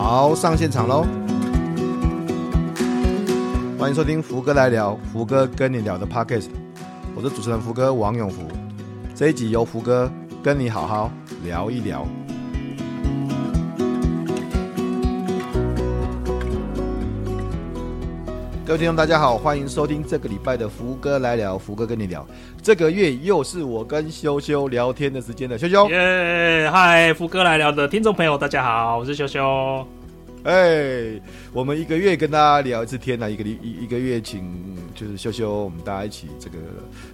[0.00, 1.04] 好，上现场喽！
[3.76, 6.46] 欢迎收听福哥来聊，福哥跟你聊的 Podcast，
[7.16, 8.42] 我是主持人福哥王永福。
[9.12, 11.10] 这一集由福哥跟你好好
[11.42, 12.06] 聊一聊。
[18.68, 22.28] 各位听众，大家好，欢迎收听这个礼拜的福哥来聊，福哥跟你聊。
[22.62, 25.88] 这个月又是我跟修修聊天的时间了，修修。
[25.88, 29.86] 耶，嗨，福哥来聊的听众朋友，大家好，我是修修。
[30.44, 31.18] 哎，
[31.54, 36.58] 我们一个月跟大家聊一次天呢，一个一一个月请就是修修，我们大家一起这个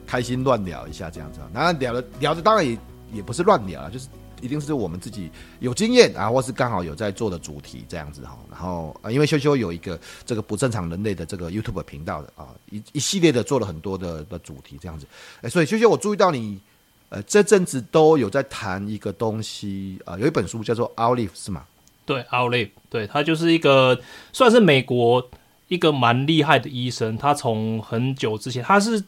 [0.04, 1.38] 开心乱聊一下这样子。
[1.54, 2.76] 然后聊的聊的当然也
[3.12, 4.08] 也不是乱聊啊，就是。
[4.44, 5.30] 一定是我们自己
[5.60, 8.36] 有经验啊，或是刚好有在做的主题这样子哈。
[8.50, 15.06] 然后啊，因为修修有一个这个不正常人类的这个 YouTube 频道的啊，一一系列的做了很多的的主题这样子。
[15.40, 16.60] 哎，所以修修，我注意到你
[17.08, 21.64] 呃这阵子都有在谈一个东西啊，有一本书叫做《Outlive》是吗？
[22.04, 23.98] 对，《Outlive》对，他就是一个
[24.32, 25.26] 算是美国
[25.68, 29.02] 一个蛮厉害的医生，他从很久之前他是。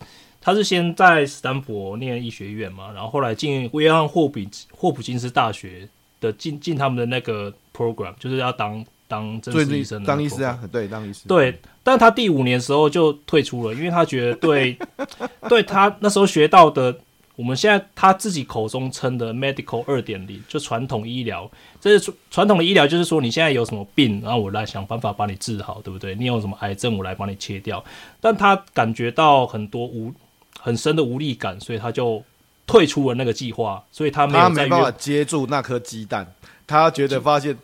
[0.47, 5.89] 他是先在斯坦福念医学院嘛，然后后来进约翰霍比霍普金斯大学
[6.21, 11.27] 的进进他们的那个 program，就是要当当正式医生的，当医师啊，对，当医师。
[11.27, 14.79] 对，但他第五年的时候就退出了，因为他觉得对
[15.51, 16.97] 对他那时候学到的，
[17.35, 21.51] 我们现在他自己口中称的 medical 二点零，就传统医疗，
[21.81, 26.15] 这是传统的医疗，就是说你现在有什么病，然后我来想办法把你治好，对不对？
[26.15, 27.85] 你有什么癌症，我来帮你切掉。
[28.21, 30.15] 但他感觉到很多无。
[30.67, 32.21] 很深的无力感，所以他就
[32.67, 33.81] 退出了那个计划。
[33.93, 36.27] 所以他没有他没办法接住那颗鸡蛋，
[36.67, 37.57] 他觉得发现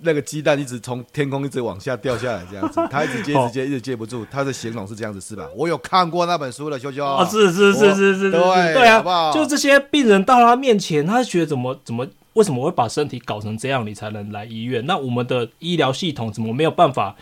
[0.00, 4.26] 那个鸡蛋一直从天空一直往下掉下来，这样子， 他一直接，一直接，一直接不住。
[4.28, 5.48] 他的形容是这样子，是吧？
[5.54, 7.06] 我有看过那本书了，修修。
[7.06, 8.40] 啊，是是是是是，对
[8.74, 9.32] 对啊，好不好？
[9.32, 14.84] 就这些病人到他面前，他觉得怎么怎么，为什么会把身体搞成这样，你才能来医院？
[14.86, 17.14] 那我们的医疗系统怎么没有办法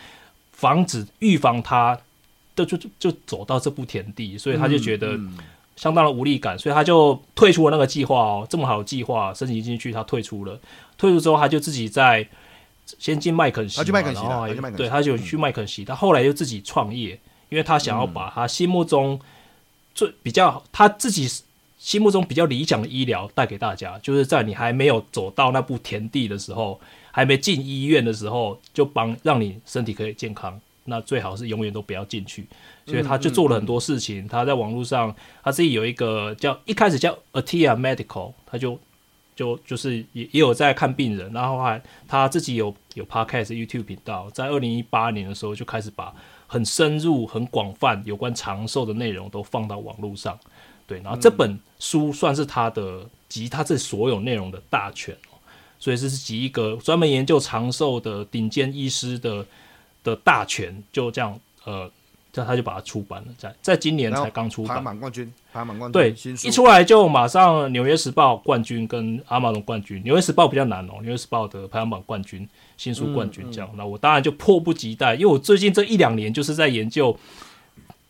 [0.51, 1.99] 防止、预防他？
[2.65, 5.19] 就就就走到这步田地，所以他就觉得
[5.75, 8.47] 相当的无力感，所以他就退出了那个计划哦。
[8.49, 10.59] 这么好的计划申请进去，他退出了。
[10.97, 12.27] 退出之后，他就自己在
[12.97, 14.21] 先进麦肯锡，他去麦肯锡，
[14.75, 15.85] 对，他就去麦肯锡。
[15.85, 17.19] 他后来又自己创业，
[17.49, 19.19] 因为他想要把他心目中
[19.93, 21.29] 最比较他自己
[21.77, 26.79] 心目中比较理想的医疗带给大家，就是在你还没有走到那步田地的时候，
[27.11, 30.59] 还没进医院的时候，就帮让你身体可以健康。
[30.89, 32.47] 那最好是永远都不要进去，
[32.85, 34.21] 所以他就做了很多事情。
[34.21, 38.79] 嗯嗯、他在网络上，他自己有一个叫一开始叫 Atia Medical，他就
[39.35, 46.15] 就就是也也有在看病人，然后还他自己有有 Podcast YouTube 频道，在二零一八年的时候就开始把
[46.47, 50.39] 很深入、很广泛有关长寿的内容都放到网络上。
[50.87, 55.13] 对，然后这本书算是他的集他这所有内容的大全，
[55.77, 59.45] 所以这是集一个专门研究长寿的顶尖医师的。
[60.07, 61.91] 的大全就这样，呃，
[62.31, 64.81] 这他就把它出版了，在在今年才刚出版。
[64.97, 72.47] 冠军，排行榜冠军，对，一出来就马上《纽约时报》冠军跟《阿玛龙》冠军，《纽约时报》比较难哦，《纽约时报》的排行榜冠军、
[72.77, 73.69] 新书冠军这样。
[73.73, 77.17] 嗯嗯、那我当然就迫不及待，因为我最近这一两年就是在研究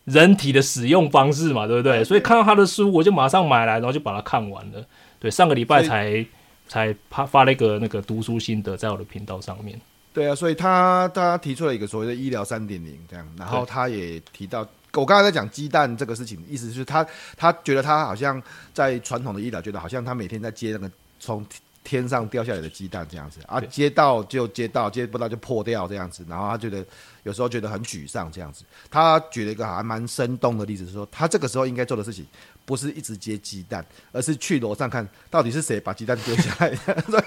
[0.04, 2.04] 人体的使用方式嘛，对不对？
[2.04, 4.84] 所以看到他的书，我就马上买来，然后就把它看完了。
[5.18, 6.24] 对，上个礼拜才
[6.68, 9.80] 才发发了一个那个读书心得在我的频道上面。
[10.18, 17.06] 对啊，所以他他提出了一个所谓的医疗三点零这样，然后他也提到，我刚才在讲鸡蛋这个事情，意思是他
[17.36, 18.42] 他觉得他好像
[18.74, 20.90] 在传统的医疗，觉得好像他每天在接那个
[21.20, 21.46] 从
[21.84, 26.84] 天上掉下来的鸡蛋这样子啊，接到就接到，接不到就破掉这样子，然后他觉得
[27.22, 28.64] 有时候觉得很沮丧这样子。
[28.90, 32.26] 他举了一个还蛮生动的例子，是说他这个时候应该做的事情。
[32.66, 36.76] 不是一直接鸡蛋，而是去楼上看到底是谁把鸡蛋丢下来的。
[37.06, 37.18] 对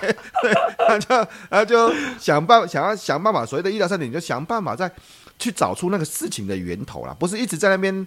[0.43, 4.91] 对，他就他就想办想要想办法，所谓的医疗三点零，就想办法再
[5.39, 8.05] 去找出那个事情的源头啦，不是一直在那边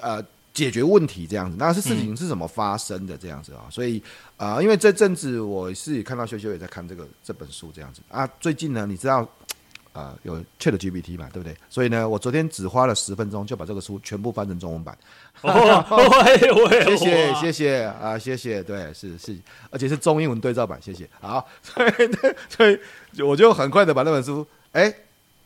[0.00, 0.20] 呃
[0.56, 3.68] 解决问题这样子，那是事情是怎么发生的这样子啊？
[3.70, 4.02] 所以
[4.36, 9.28] 啊、呃，因为这阵子我是看到修修也在看这个这本书这样子啊，最近呢，你知道。
[9.96, 11.56] 啊、呃，有 ChatGPT 嘛，对不对？
[11.70, 14.94] 所以呢，我昨天只花了十分钟就把这个书全部翻成中文版。
[16.84, 19.34] 谢谢谢谢啊，谢谢，对，是是，
[19.70, 21.08] 而且是中英文对照版，谢谢。
[21.18, 21.90] 好，所以
[22.54, 22.78] 所以
[23.22, 24.94] 我就很快的把那本书，哎，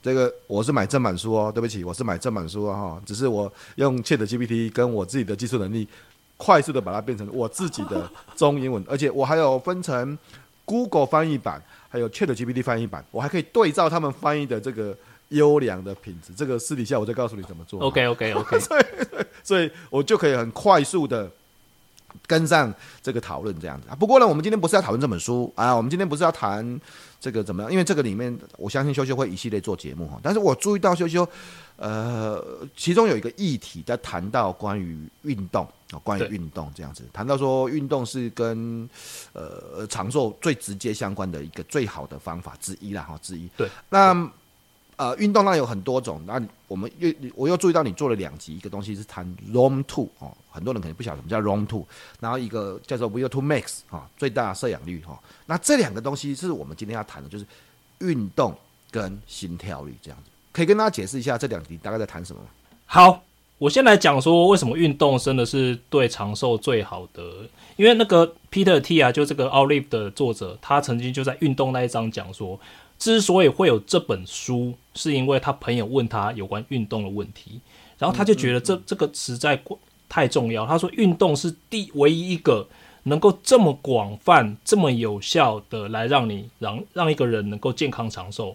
[0.03, 5.87] 这个我是买正版书哦，对不起，我是买正版书啊、哦，哈，只是我用 ChatGPT 跟我自己的技术能力，
[6.37, 10.19] 快速的把它变成我自己的中英文，而且我还有分成
[10.65, 11.63] Google 翻译版。
[11.93, 14.97] 还有 ChatGPT 翻译版，我还可以对照他们翻译的这个
[15.31, 16.33] 优良的品质。
[16.33, 17.81] 这个私底下我再告诉你怎么做。
[17.81, 18.59] OK OK OK。
[18.63, 18.85] 所以，
[19.43, 21.29] 所以我就可以很快速的
[22.29, 23.95] 跟上这个讨论这样子啊。
[23.97, 26.81] 不过呢，我们今天不是要讨论这本书啊，我们今天不是要谈
[27.21, 30.19] 这个怎么样，因为这个里面我相信修修会一系列做节目哈。
[30.23, 31.29] 但是我注意到修修，
[31.77, 32.43] 呃，
[32.75, 38.89] 其中有一个议题在谈到关于运动啊，关于运动这样子，谈到说运动是跟
[39.35, 43.49] 呃长寿最直接相关的一个最好的方法之一啦哈，之一。
[43.57, 44.31] 对，那。
[45.01, 46.39] 呃，运动量有很多种，那
[46.69, 51.83] 我们又我又注意到你做了两集，一个东西是谈 Zone 2哦，很多人可能不晓得什么叫 Zone 2，
[52.21, 57.47] 然后一个叫做 VO2 Max 哈，最大摄氧率哈，那这两个东西是我们今天要谈的，就是
[58.01, 58.55] 运动
[58.91, 62.49] 跟心跳率这样子，可以跟大家解释一下这两集大概在谈什么吗？
[62.85, 63.23] 好，
[63.57, 67.23] 我先来讲说为什么运动真的是对长寿最好的，
[67.77, 72.61] 因为那个 Peter T 啊，就这个 Olive 的作者，他曾经就在运动那一章讲说。
[73.01, 77.59] 之所以会有这本书，是因为他朋友问他有关运动的问题，
[77.99, 79.61] 然后他就觉得这这个实在
[80.07, 80.67] 太重要。
[80.67, 82.69] 他说，运动是第唯一一个
[83.05, 88.55] 能够这么广泛、这么有效的来让你让让一个人能够健康长寿，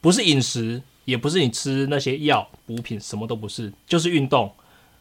[0.00, 4.50] 不是饮食，也不是你吃那些药补品，什么都不是，就是运动。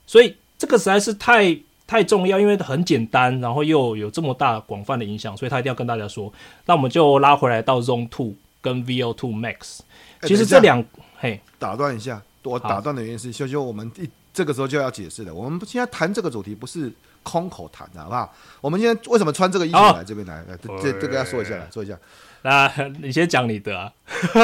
[0.06, 1.58] 所以这个实在是太
[1.88, 6.34] 太重要，因为很简单，然后又有这么大广泛的影响，所以他一定要跟大家说。
[6.66, 8.34] 那我们就拉回来到 Zone Two。
[8.64, 9.80] 跟 VO2 Max，
[10.22, 10.84] 其实这两
[11.18, 15.34] 嘿，打断一下，我打断的原因是，修修，我们一这个时候就要解释了。
[15.34, 18.34] 我们现在谈这个主题不是空口谈的，好不好？
[18.62, 20.44] 我们现在为什么穿这个衣服来这边来？
[20.48, 21.96] 来，这这个要说一下，来说一下。
[22.42, 22.70] 那
[23.02, 23.92] 你先讲你的啊。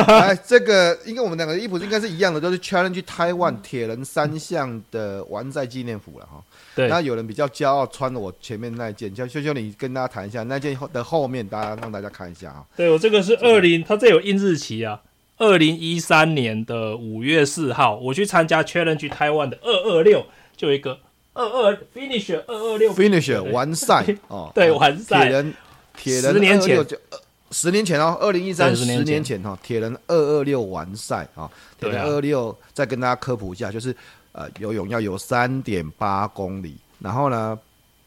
[0.08, 6.44] 来， 这个应该我们两个衣服应该是一样的，都是 Challenge Taiwan 铁人三项的完赛纪念服了哈。
[6.80, 6.88] 对。
[6.88, 12.64] 那有人比较骄傲，穿了我前面那一件，叫秀秀，你跟大家谈一下那件的后面，大家让大家看一下啊。
[12.78, 15.02] 对，我这个是二零，它这有印日期啊，
[15.38, 21.00] 二零一三年的五月四号，我去参加 Challenge Taiwan 的二二六，就有一个
[21.34, 25.24] 二二 Finish 二二六 Finish 完赛 哦，对，完赛。
[25.24, 25.54] 铁人，
[25.98, 26.98] 铁人，十年前就
[27.52, 31.50] 十年前哦，二零一三十年前哈，铁人二二六完赛啊，
[31.80, 33.94] 铁人二二六再跟大家科普一下，就是。
[34.32, 37.58] 呃，游泳要游三点八公里，然后呢，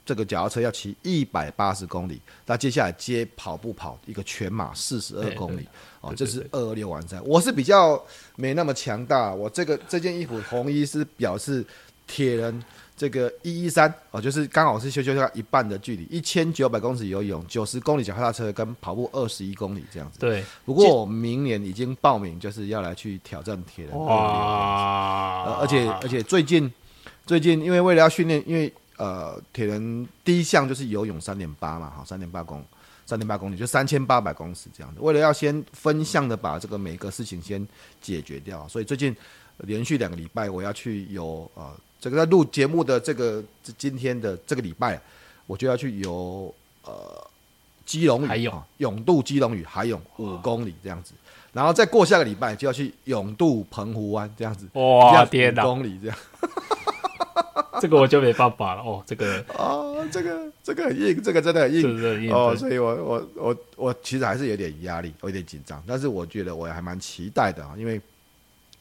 [0.05, 5.67] 这个脚踏车要骑一百八十公里，那接下来接跑步跑一个全马四十二公里，
[6.01, 7.21] 哦，这是二二六完赛。
[7.23, 8.03] 我是比较
[8.37, 11.65] 没那么强大，我这个这件衣服红衣是表示
[12.07, 12.63] 铁人。
[12.97, 20.19] 这个一一三哦，就是刚好是修修一半的距离，一千九百公尺游泳，九十公里脚踏车跟跑步二十一公里这样子。
[20.21, 23.99] 对，不过我明年已经报名，就是要来去挑战铁人。
[23.99, 25.59] 哇！
[25.61, 26.73] 而且而且最近
[27.27, 32.65] 最近因为为了要训练，因为呃铁人第一项就是游泳三点八嘛，哈，三点八公
[33.05, 35.01] 三点八公里就三千八百公尺这样子。
[35.01, 37.67] 为了要先分项的把这个每个事情先
[38.01, 39.15] 解决掉，所以最近
[39.59, 41.71] 连续两个礼拜我要去游呃。
[42.01, 43.41] 这个在录节目的这个
[43.79, 45.01] 今天的这个礼拜，
[45.47, 46.53] 我就要去游
[46.83, 47.31] 呃
[47.87, 51.15] 基隆屿啊，永渡基隆屿海泳五公里这样子，
[51.53, 56.19] 然后再过下个礼拜就要去永渡澎湖湾这样子，哇天哪，五公里这样，
[57.81, 59.37] 这个我就没办法了哦，这个。
[59.57, 59.79] 啊，
[60.11, 68.01] 这个这个很硬，这个真的很硬，是是硬哦，所以我我我我其实还是有点压力，有点紧张，但是我觉得我也还蛮期待的啊，因为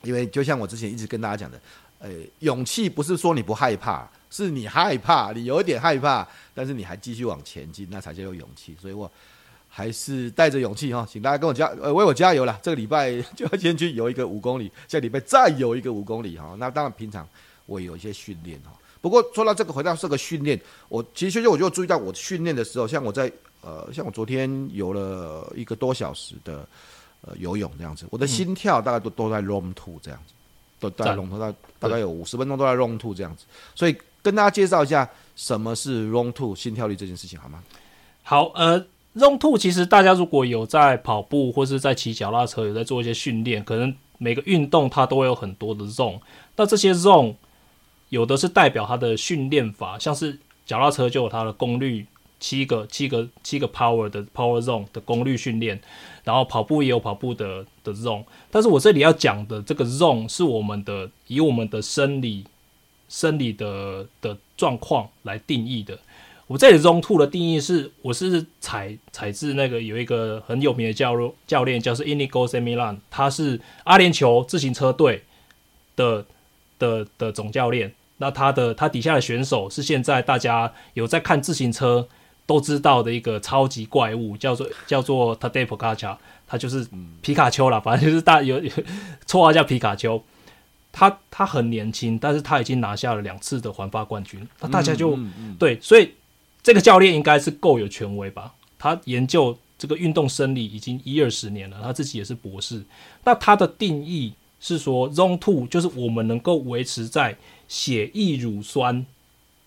[0.04, 1.60] 因为就像我之前一直跟大家讲的。
[2.00, 8.76] 诶、欸，勇气不是说你不害怕，是你害怕，你有一点害怕，但是你还继续往前进，那才叫有勇气。
[8.82, 9.10] 所以我
[9.68, 12.60] 还是带着勇气哈，请大家跟我加呃为我加油啦。
[12.64, 16.56] 这个礼拜就要先去游一个五公里，下礼拜再游一个五公里哈。
[16.58, 17.28] 那当然平常
[17.68, 18.72] 我有一些训练哈。
[19.00, 23.32] 不过说到这个，回到这个训练，我其实就我就注意到我训练的时候，像我在
[23.62, 26.68] 呃像我昨天游了一个多小时的
[27.22, 30.34] 呃游泳这样子，我的心跳大概都都在 Zone Two 这样子。
[30.80, 37.62] 都在 Zone 2，大大概有五十分钟都在 Zone 2这样子，所以跟大家介绍一下什么是 Zone 2心跳率这件事情好吗？
[38.24, 38.82] 好，呃
[39.16, 46.20] ，Zone 2其实大家如果有在跑步或是在骑脚踏车，有在做一些训练，可能每个运动它都会有很多的 Zone，
[46.56, 47.36] 那这些 Zone
[48.10, 52.08] 有的是代表它的训练法，像是脚踏车就有它的功率。
[52.40, 55.80] 七个七个七个 power 的 power zone 的功率训练，
[56.24, 62.46] 然后跑步也有跑步的的 zone，但是我这里要讲的这个 zone 是我们的以我们的生理
[63.10, 65.98] 生理的的状况来定义的。
[66.48, 71.16] 我这里 zone two 的定义是，我是采采自那个有一个很有名的教
[71.48, 75.24] 教练，叫做 Inigo Semilan，他是阿联酋自行车队
[75.96, 76.26] 的
[76.78, 77.94] 的的总教练。
[78.18, 82.08] 那他的他底下的选手是现在大家有在看自行车。
[82.46, 86.18] 都知道的一个超级怪物叫做叫做 Tadej Pogačar，
[86.48, 86.88] 他就是
[87.22, 88.60] 皮卡丘啦，反正就是大有
[89.26, 90.24] 绰号叫皮卡丘。
[90.94, 94.46] 他他很年轻，但是他已经拿下了两次的环法冠军。
[94.60, 96.12] 那大家就、嗯嗯嗯、对，所以
[96.62, 98.54] 这个教练应该是够有权威吧？
[98.78, 102.84] 他研究这个运动生理已经一二十年了，他自己也是博士。
[103.24, 107.38] 那他的定义是说，Zone Two 就是我们能够维持在
[107.70, 109.06] 血液乳酸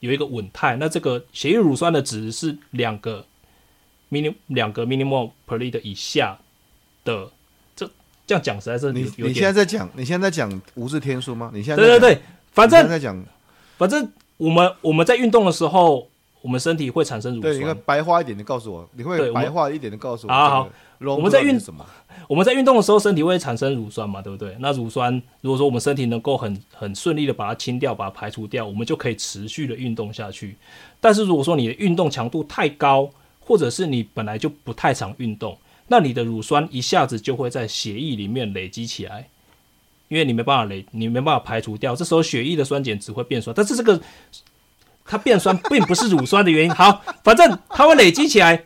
[0.01, 0.77] 有一个稳态。
[0.77, 3.27] 那这个血液乳酸的值是两个
[4.11, 6.39] minim 两个 minimum per liter 以下
[7.05, 7.31] 的。
[7.77, 7.91] 这
[8.27, 11.51] 这样讲实在是你你现在在讲你现在在讲无字天书吗？
[11.53, 12.23] 你现在对对对，
[12.53, 13.25] 反正在讲，
[13.77, 16.09] 反正我们我们在运动的时候。
[16.45, 17.55] 我们身体会产生乳酸。
[17.55, 20.33] 对，白话一点的告诉我，你会白话一点的告诉我。
[20.33, 20.71] 好好，
[21.01, 21.83] 我们在运什么？
[22.29, 24.55] 我们在运动的时候，身体会产生乳酸嘛，对不对？
[24.61, 25.11] 那乳酸，
[25.41, 30.55] 如果说我们身体能够很很顺利的把它清掉，把它排除掉，我们就可以持续的运动下去。
[31.01, 33.09] 但是如果说你的运动强度太高，
[33.41, 35.57] 或者是你本来就不太常运动，
[35.89, 39.31] 那你的乳酸一下子就会在血液里面累积起来，
[40.09, 43.99] 因为你没办法累，你没办法排除掉，这时候血液的酸碱值会变酸，但是这个。
[45.05, 46.71] 它变酸并不是乳酸的原因。
[46.75, 48.65] 好，反正它会累积起来，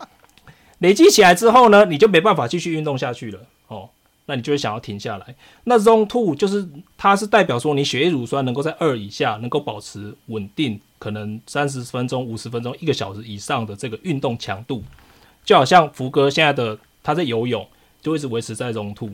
[0.79, 3.41] 累积起来之后呢，你就没办法继续运动下去了。
[3.67, 3.91] 哦，
[4.27, 5.35] 那你就会想要停下来。
[5.65, 6.67] 那 Zone Two 就是
[6.97, 14.85] 它是代表说你血液乳酸能够在二以下，能够保持稳定，可能三十分钟、五十分钟、一个小时以上的这个运动强度，
[15.45, 17.67] 就好像福哥现在的他在游泳，
[18.01, 19.11] 就一直维持在 Zone Two，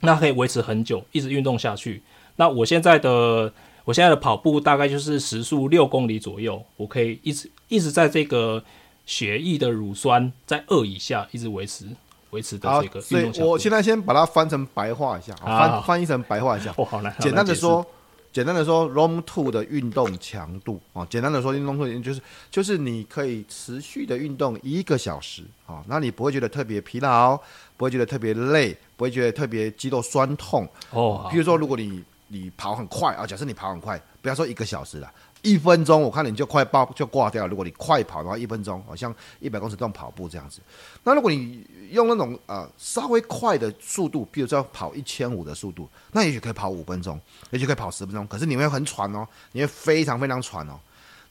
[0.00, 2.02] 那可以维持很久，一直运动下去。
[2.36, 3.52] 那我现在的。
[3.84, 8.62] 我现在的跑步大概就是时速六公里左右，我可以一直一直在这个
[9.04, 11.86] 血液的乳酸在二以下，一直维持
[12.30, 13.32] 维持的这个运动强度。
[13.34, 16.72] 所以我现在先把它翻成白话一下，好翻翻译成白话一下。
[16.78, 17.14] 哦，好难。
[17.20, 17.86] 简单的说，
[18.32, 27.36] 简单的说，Zone Two 的运动强度啊，简单的说，运动强度就是就是你可以持续的运动一个小时啊，那你不会觉得特别疲劳，
[27.76, 30.66] 不会觉得特别累，不会觉得特别肌肉酸痛。
[30.90, 33.26] 哦，比如说如果你你跑很快啊！
[33.26, 35.12] 假设你跑很快，不要说一个小时了，
[35.42, 37.46] 一分钟，我看你就快爆就挂掉。
[37.46, 40.60] 如果你快跑的话，一分钟好像一百公尺这种跑步这样子。
[41.02, 48.26] 那如果你用那种呃稍微快的速度，比如说跑一千五的速度，那也许可以跑五分钟，也许可以跑十分钟。
[48.26, 50.80] 可是你会很喘哦，你会非常非常喘哦。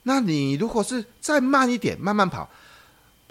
[0.03, 2.47] 那你如果是再慢一点，慢慢跑，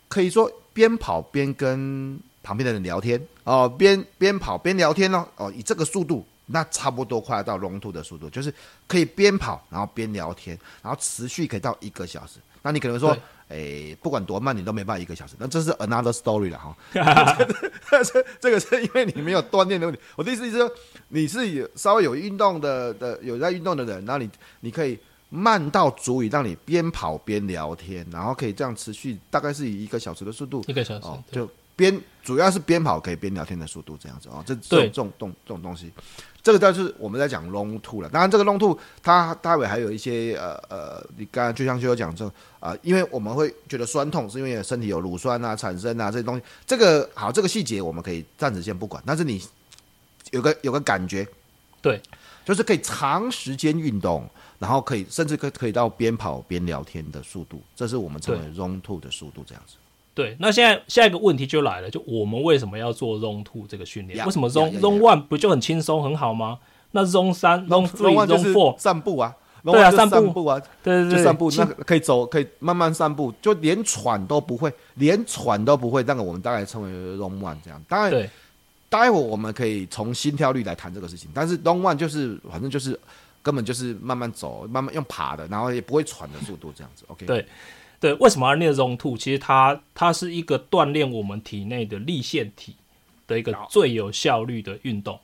[0.08, 6.26] 可以说边跑边跟旁边的人聊天哦，边边跑边聊天哦哦，以这个速度。
[6.52, 8.52] 那差不多快要到 Zone Two 的速度，就是
[8.86, 12.38] 可以边跑然后边聊天，然后持续可以到一个小时。
[12.64, 13.10] 那你可能说，
[13.48, 15.34] 哎、欸，不管多慢，你都没办法一个小时。
[15.36, 16.76] 那这是 another story 了哈。
[16.92, 20.00] 这 这个是因为你没有锻炼的问题。
[20.14, 20.70] 我的意思是说，
[21.08, 24.30] 你是有稍微有运动的的有在运动的人，然后你
[24.60, 24.96] 你可以
[25.28, 34.40] 慢到足以让你边跑边聊天，然后可以这样持续，大概是以一个小时的速度，一个小时、哦、就边主要是边跑可以边聊天的速度这样子哦。
[34.46, 35.90] 这这种这种动这种东西。
[36.42, 38.08] 这个就是我们在讲 long Two 了。
[38.08, 42.26] 当然，这个 long Two 它待会还有一些呃呃，你刚才就像就有讲这
[42.58, 46.42] 啊、呃，因为我们会觉得酸痛，是因为身体有乳酸啊产生啊这些东西。
[46.66, 49.00] 这个好，这个细节我们可以暂时先不管。
[49.06, 49.40] 但是你
[50.32, 51.24] 有个有个感觉，
[51.80, 52.00] 对，
[52.44, 59.74] 就是可以长时间运动，然后可以甚至可可以到边跑边聊天的速度，这是我们称为 long Two 的速度这样子。
[60.14, 64.24] 对，那现在下一个问题就来了，就我们为什么要做 Zone Two 这个训练？
[64.26, 66.58] 为什么 Zone Zone One 不就很轻松很好吗？
[66.90, 76.02] 那 Zone 三、Zone Three、Zone Four 散步啊，对啊，散步啊，对对对，就散步，那可以走，可以慢慢散步，就连喘都不会，连喘都不会。
[76.02, 77.82] 那个我们大概称为 Zone One 这样。
[77.88, 78.28] 当然，对，
[78.90, 81.30] 待会我们可以从心跳率来谈这个事情。
[81.32, 83.00] 但是 Zone One 就是反正就是
[83.42, 87.06] 根本就是慢慢走，慢慢用爬的，然后也不会喘的速度这样子。
[87.08, 87.46] OK，对。
[88.02, 89.16] 对，为什么要练 Zone Two？
[89.16, 92.74] 其实它它是一个锻炼我们体内的立腺体
[93.28, 95.20] 的一个最有效率的运动，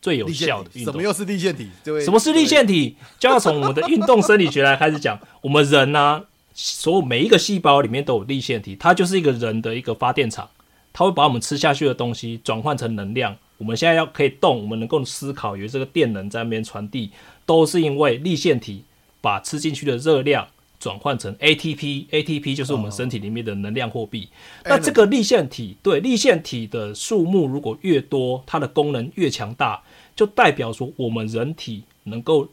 [0.00, 0.92] 最有效的运动。
[0.92, 1.68] 什么又是立腺体？
[2.04, 2.94] 什么是立腺体？
[3.18, 5.18] 就要从我们的运动生理学来开始讲。
[5.42, 10.48] 我们人呢、啊，所有每一个细胞里面都有立腺体，它就是一个人的一个发电厂，
[10.92, 13.36] 它会把我们吃下去的东西转换成能量。
[13.58, 17.10] 我们现在要可以动，我们能够思考，有这个电能在那边传递，
[17.44, 18.84] 都是因为立腺体
[19.20, 20.46] 把吃进去的热量。
[20.80, 24.28] 转换成 ATP，ATP 就是我们身体里面的能量货币。
[24.64, 29.82] 那这个粒线体，对粒线体的数目如果越多，它的功能越强大，
[30.16, 32.48] 就代表说我们人体能够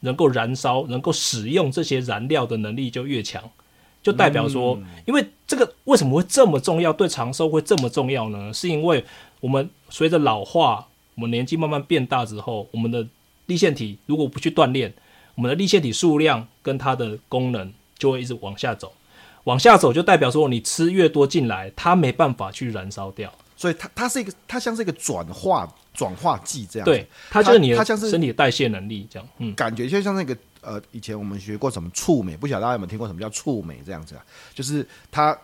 [0.00, 3.42] 能够燃烧、能够使用这些燃料的能力就越强。
[4.02, 6.92] 就代表说，因为这个为什么会这么重要？
[6.92, 8.52] 对长寿会这么重要呢？
[8.54, 9.04] 是因为
[9.40, 13.04] 我们随着老化，我们年纪慢慢变大之后，我们的
[13.46, 14.94] 粒线体如果不去锻炼，
[15.36, 18.92] 我们的粒线体数量跟它的功能就会一直往下走，
[19.44, 34.24] 往下走就代表说你吃越多进来，它没办法去燃烧掉，所以它它是一个它像是一个转化转化剂这样，对，它就是你的它像是身体的代谢能力这样，嗯，感觉就像那个呃，以前我们学过什么触媒，不晓得大家有没有听过什么叫触媒这样子啊？
[34.52, 35.38] 就是它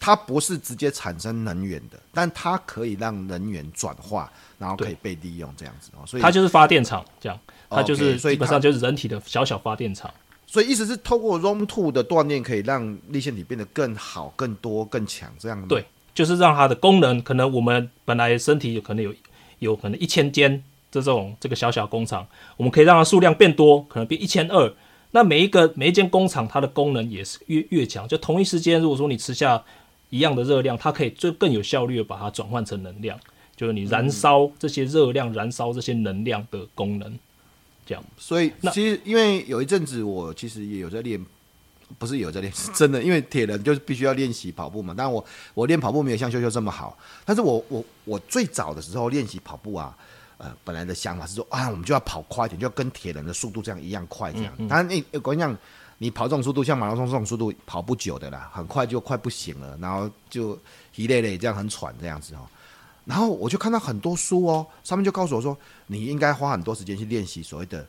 [0.00, 6.06] 它不是直接产生能源的，但它可以让能源转化，然后可以被利用这样子哦。
[6.06, 10.12] 所以它就是发电厂这样，它就是基本上就是人体的小小发电厂。
[10.46, 15.68] 所以意思是透过 ROM two 的锻炼，可以让立线体变得更好、更多、更强这样。
[15.68, 15.84] 对，
[16.14, 19.14] 就是让它的功能，可能我们本来身体有可能有
[19.58, 20.62] 有可能一千间。
[20.90, 24.72] 这种这个小小工厂，我们可以让它数量变多，可能变一千二。
[25.10, 28.06] 那每一个每一间工厂，它的功能也是越越强。
[28.06, 29.62] 就同一时间，如果说你吃下
[30.10, 33.18] 一样的热量，它可以就更有效率的把它转换成能量，
[33.56, 37.18] 就是你燃烧这些热量、燃烧这些能量的功能。
[37.86, 41.24] 这样，所以其实因为有一阵子我其实也有在练，
[41.98, 43.02] 不是有在练，是真的。
[43.02, 44.94] 因为铁人就是必须要练习跑步嘛。
[44.94, 45.24] 但我
[45.54, 49.96] 我练跑步没有像秀秀这么好，但是我我我最早的时候练习跑步啊。
[50.38, 54.56] 呃，本来的想法是说啊，我们就要跑快一点，就要跟铁人的速度这样一样快，这样。
[54.68, 55.58] 当然，你我跟你讲，
[55.98, 60.56] 你跑这种速度，像马拉松这种速度，跑不久的啦，很快就快不行了，然后就
[60.94, 62.48] 一累累这样很喘这样子哦。
[63.04, 67.84] 然后我就看到很多书哦，上面就告诉我说，你应该花很多时间去练习所谓的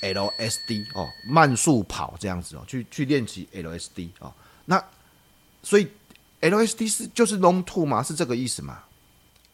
[0.00, 4.32] LSD 哦，慢速跑这样子哦，去去练习 LSD 哦。
[4.64, 4.80] 那
[5.64, 5.88] 所以
[6.40, 8.00] LSD 是就是 long two 吗？
[8.00, 8.78] 是这个意思吗？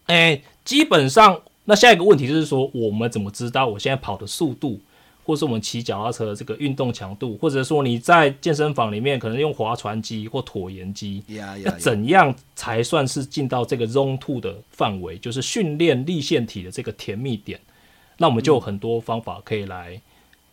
[0.04, 1.40] 哎，基本上。
[1.68, 4.80] 那下一个问题就是说，我们怎么知道我现在跑的速度，
[5.24, 11.22] 或是我们骑脚踏车的这个运动强度，或者说你在健身房里面可能用划船机或椭圆机，
[11.64, 17.60] 那怎样才算是进到这个 Zone Two 的范围，就是训练立线体的这个甜蜜点？
[18.18, 20.00] 那我们就有很多方法可以来，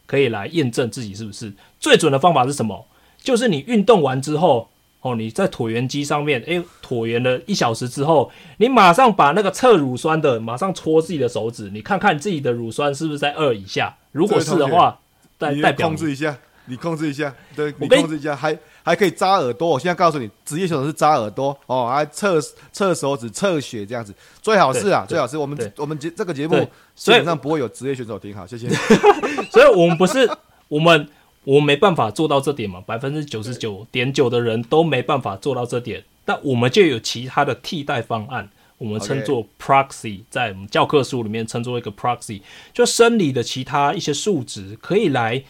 [0.06, 2.88] 可以来验证自己是不是最准的方法是什么？
[3.22, 4.70] 就是你运动完之后。
[5.04, 13.94] 哦，你在椭圆机上面，诶、欸，椭圆了一小时之后，你马上把那个测乳酸的，马上戳自己的手指，你看看自己的乳酸是不是在二以下？
[14.14, 14.98] 如果是的话，
[15.38, 19.68] 代代表控制一下，你控制一下，对，你控制一下，还还可以扎耳朵。
[19.68, 22.40] 我现在告诉你，职业选手是扎耳朵哦，还测
[22.72, 28.70] 测手指、测血这样子，最好是啊，最好是我们我们节这个节目基本上不会有职业选手听好，谢谢。
[29.52, 30.30] 所以我们不是
[30.70, 31.10] 我们。
[31.46, 42.42] 我没办法做到这点嘛，百分之九十九点九的人都没办法做到这点，但我们就有其他的替代方案，我们称作 proxy，在我们教科书里面称作一个 proxy，
[42.74, 45.44] 就生理的其他一些数值可以来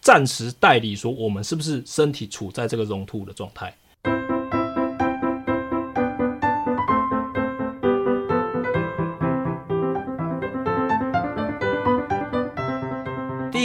[0.00, 3.74] 暂时代理说我们是不是身体处在这个 Zone 2的状态。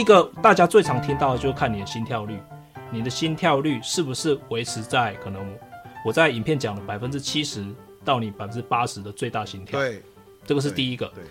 [0.00, 2.38] 一个大家最常听到的就是看你的心跳率，
[2.90, 5.46] 你的心跳率是不是维持在可能
[6.06, 7.62] 我在影片讲的百分之七十
[8.02, 9.78] 到你百分之八十的最大心跳？
[9.78, 10.02] 对，
[10.46, 11.06] 这个是第一个。
[11.14, 11.22] 对，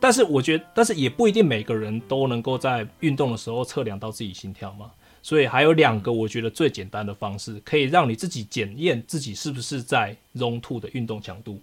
[0.00, 4.90] 但是我觉得，但是也不一定每个人都能够在运动的时候测量到自己心跳嘛。
[5.22, 11.60] 所以还有两个我觉得最简单的方式，可以让你自己检验自己是不是在 Zone 2的运动强度。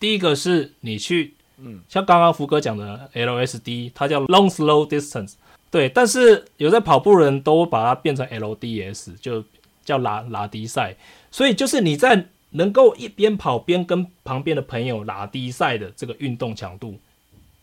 [0.00, 5.34] 第一个是你去，嗯，像刚刚福哥讲的 LSD，它叫 Long Slow Distance。
[5.70, 9.44] 对，但是有在跑步的人都把它变成 LDS，就
[9.84, 10.96] 叫拉拉低赛。
[11.30, 16.96] 所以就是你在能够一边跑边跟旁边的朋友拉低赛的这个运动强度，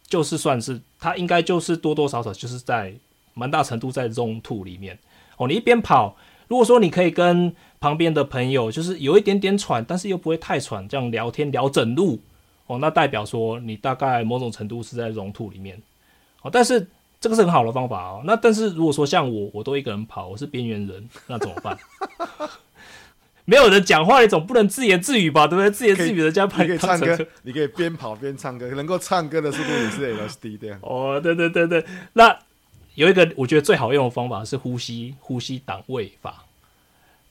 [0.07, 2.93] 就是算是它应该就是多多少少就是在
[3.33, 4.97] 蛮大程度在 Zone 2里面
[5.35, 5.45] 哦。
[5.45, 6.15] 你一边跑，
[6.47, 12.21] 如果说你可以跟旁边的朋友就是有一点点喘，但是又不会太喘，这样聊天聊整路
[12.67, 15.81] 哦，那代表说你大概某种程度是在 Zone 2里面
[16.41, 16.87] 哦，但是。
[17.19, 18.21] 这个是很好的方法哦。
[18.25, 21.77] 那但是如果说像我，我都一个人跑，我是边缘人，那怎么办？
[23.49, 25.47] 没有人讲话，你总不能自言自语吧？
[25.47, 25.71] 对不对？
[25.71, 30.77] 自言自语，人家拍你可以唱歌，你可以边跑边唱歌，能够唱歌的速度也是 LSD 这样。
[30.81, 31.85] 哦，对对对对。
[32.11, 32.37] 那
[32.95, 36.43] 有一个我觉得最好用的方法是呼吸呼吸档位法。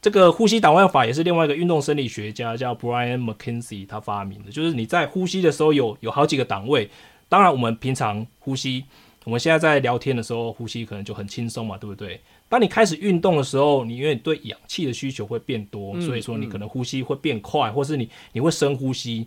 [0.00, 6.90] 这个呼吸档位法也是另外一个运动生理学家叫 Brian McKenzie 他发明的，就是你在呼吸的时候有有好几个档位。
[7.28, 8.84] 当然，我们平常呼吸。
[9.26, 12.20] 我们现在在聊天的时候，呼吸可能就很轻松嘛，对不对？
[12.48, 19.26] 当你开始运动的时候，你因为对氧气的需求会变多，嗯、所以说你可能呼吸会变快，嗯、或是你你会深呼吸。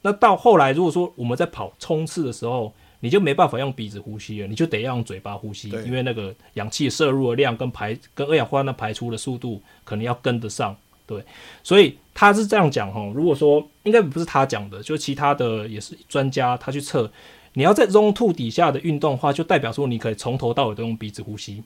[0.00, 10.74] 那到后来，如果说我们在跑冲刺的时候，你就没办法用鼻子呼吸了，你就得要用嘴巴呼吸，因为那个氧气摄入的量跟排跟二氧化碳排出的速度可能要跟得上，
[11.06, 11.22] 对。
[11.62, 17.12] 所以他是这样讲哈，如果说应该不是他讲的，就其他的也是专家他去测。
[17.58, 21.62] 你要在 Zone 2底下的运动的话，就代表说你可以从头到尾都用鼻子呼吸。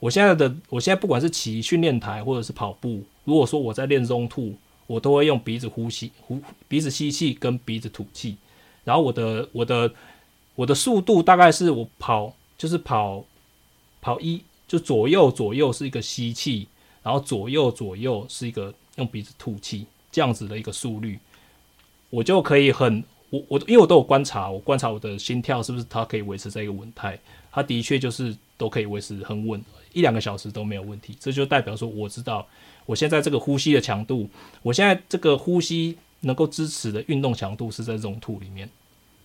[0.00, 4.54] 我现在的，我现在不管是骑训练台或者是跑步，如果说我在练 Zone 2，
[4.88, 8.36] 我都会用鼻子呼吸，呼鼻子吸气跟鼻子吐气。
[8.82, 9.92] 然后我的我的
[10.56, 13.24] 我的速度大概是我跑就是跑
[14.02, 16.66] 跑一就左右左右是一个吸气，
[17.04, 21.20] 然后左右左右是一个用鼻子吐气，这样子的一个速率，
[22.08, 27.18] 我就可以很我我因为我都有观察，我观察我的心跳是不是它可以维持在一个稳态，
[27.50, 29.62] 它的确就是都可以维持很稳，
[29.92, 32.46] 一两个小时都没有问题，这就代表说我知道
[32.86, 34.28] 我现在这个呼吸的强度，
[34.62, 38.68] 我现在这个呼吸能够支持的运动强度是在这种吐里面。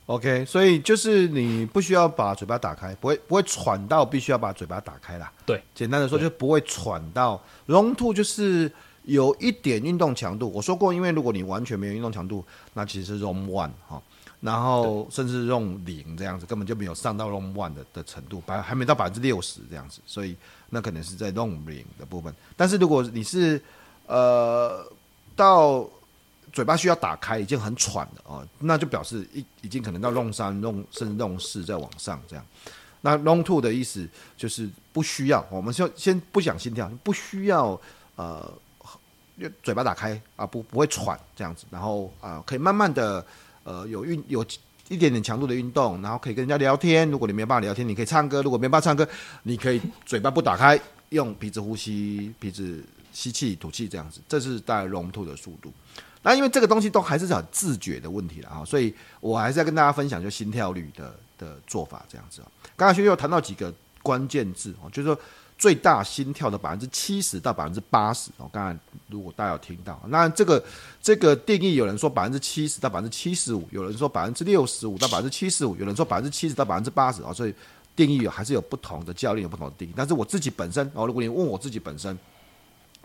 [0.05, 5.33] OK，所以就是你不需要把嘴巴打开，不会不会喘到必须要把嘴巴打开啦。
[5.47, 7.43] 对，简单的说就是不会喘到。
[7.67, 8.71] Long two 就是
[9.05, 10.51] 有一点运动强度。
[10.51, 14.01] 我说过，因为如果你完全没有运动强度，那其实是 Long one 哈，
[14.41, 20.35] 然后甚至 Long 零这样子，根本就没有上到 Long one 的的程度，百还没到百分之六十这样子，所以
[20.69, 22.33] 那可能是在 Long 零的部分。
[22.57, 23.61] 但是如果你是
[24.07, 24.85] 呃
[25.35, 25.87] 到
[26.53, 32.45] 嘴巴需要打开，已经很喘了哦，那就表示已已经可能到 long 三、long 甚至 long 四再往上这样。
[33.01, 37.79] 那 long two 的意思就是不需要，我们先先不讲心跳，不需要
[38.15, 38.49] 呃
[39.61, 43.25] 嘴巴打开啊，不不会喘这样子，然后啊可以慢慢的
[43.63, 44.45] 呃有运有
[44.87, 47.09] 一点点强度的运动，然后可以跟人家聊天。
[47.09, 49.07] 如果你没办法聊天，你可以唱歌；如果没办法唱歌，
[49.43, 55.73] 你可以嘴巴不打开，用鼻子呼吸，鼻子吸气吐气这样子，这是大概 long two 的速度。
[56.21, 62.47] 那因为这个东西都还是很自觉的问题了啊，所以我还是要跟大家分享，就心跳率的的做法这样子啊。
[62.75, 65.19] 刚才学又谈到几个关键字哦，就是说
[65.57, 68.49] 最大心跳的百分之七十到百分之八十哦。
[68.51, 70.63] 刚才如果大家有听到，那这个
[71.01, 77.33] 这个定义，有人说百分之七十到百分之七十五，有人说百分之六十五到百分之七十五，有人说百分之七十到百分之八十啊。
[77.33, 77.53] 所以
[77.95, 82.17] 定义还是有不同的教练有不同的定义，但是我自己本身哦，如果你问我自己本身。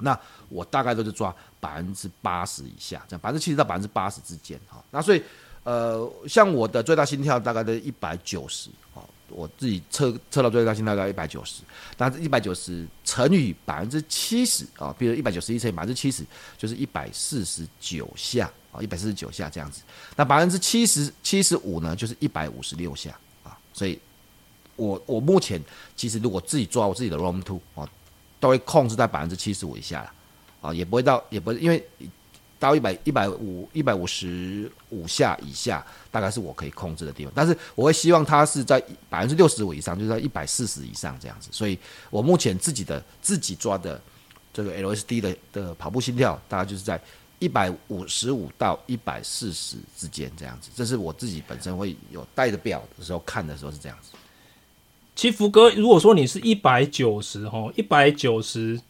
[0.03, 4.83] 那我大概都是抓百分之八十以下，这样百分之七十到百分之八十之间，哈。
[4.91, 5.23] 那所以，
[5.63, 11.63] 呃，像我的最大心跳大概在一百九十，哦，我自己测测到最高心跳大概一百九十，
[11.97, 16.25] 但是一百九十乘以百分之七十，啊，比如一百九十一乘以百分之七十，
[16.59, 19.83] 就是一百四十九下，啊，一百四十九下这样子。
[20.17, 23.99] 那百分之七十七十五呢，就是一百五十六下，啊，所以
[24.77, 25.61] 我我目前
[25.97, 27.89] 其实如果自己抓我自己的 room two，啊。
[28.41, 30.13] 都会控制在百分之七十五以下了，
[30.63, 31.87] 啊，也不会到，也不会，因为
[32.61, 37.33] 到一百一百五一百五十五下以下，大概是我可以控制的地方。
[37.35, 41.49] 但是我会希望它是在百分之六十五以上，就是在一百四十以上这样子。
[41.51, 41.77] 所以
[42.11, 44.01] 我目前自己的自己抓的
[44.53, 47.01] 这个 LSD 的的跑步心跳，大概就是在
[47.39, 50.71] 一百五十五到一百四十之间这样子。
[50.77, 54.11] 这是我自己本身会有带着表的时候看的时候是这样子。
[55.17, 58.81] 其实福哥，如果说你是一百九十哈，一百九十，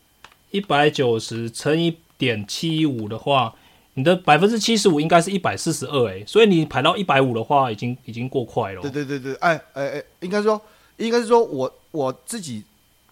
[0.50, 3.54] 一百九十乘以点七五的话，
[3.94, 8.82] 你的百分之七十五应该是一百四十二哎，所以你排到一百五的话，已经已经过快了。
[8.82, 10.60] 对对对对，哎哎哎，应该说，
[10.96, 12.64] 应该是说我我自己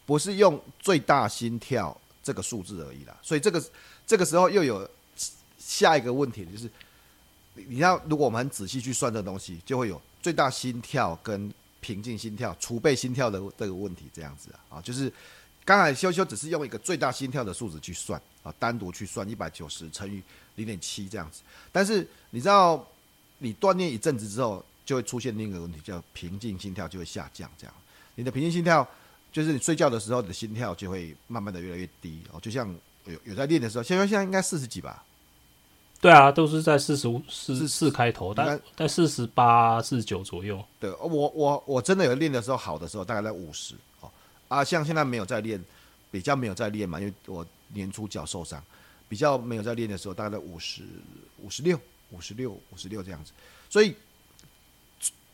[0.06, 3.62] 不是用最大心跳这个数字而已啦，所以这个
[4.06, 4.88] 这个时候又有
[5.58, 6.70] 下一个问题，就是
[7.54, 11.52] 你要如果我们很仔细去算这东西，就会有最大心跳跟。
[11.80, 15.10] 平静心跳、储备心跳的这个问题，这样子啊，就是
[15.64, 20.20] 刚才修修只是用一个最大心跳的数值去算啊，单独去算一百九十乘以
[20.58, 21.40] 零点七这样子。
[21.72, 22.86] 但是你知道，
[23.38, 27.50] 你锻炼一阵子之后，就会出现另一个问题，叫平静心跳就会下降。
[27.56, 27.74] 这样，
[28.16, 28.86] 你的平静心跳
[29.32, 32.38] 就是你睡觉的时候，你的心跳就会慢慢的越来越低哦。
[32.40, 32.68] 就像
[33.06, 35.04] 有有在练的时候，现在现在应该四十几吧。
[36.00, 40.64] 对啊，都是在四十五、四四开头，但在四十八、四十九左右。
[40.78, 44.08] 对，我我我真的有练的时候，好的时候大概在五十哦。
[44.46, 45.60] 啊，像现在没有在练，
[46.12, 48.62] 比较没有在练嘛，因为我年初脚受伤，
[49.08, 50.82] 比较没有在练的时候，大概在五十
[51.42, 53.32] 五十六、五十六、五十六这样子。
[53.70, 53.94] 所以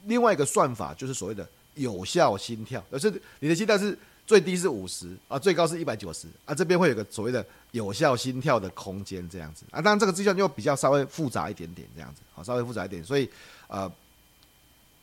[0.05, 3.11] 另外一个算法就是所谓的有效心跳，而是
[3.41, 3.99] 你的心跳是。
[4.27, 13.29] 最低是五十啊，最高是一百九十啊，这边会有个所谓的有效心跳的空间这样子啊，当然这个计算又比较稍微复杂一点点这样子，好，稍微复杂一点，所以
[13.69, 13.93] 呃，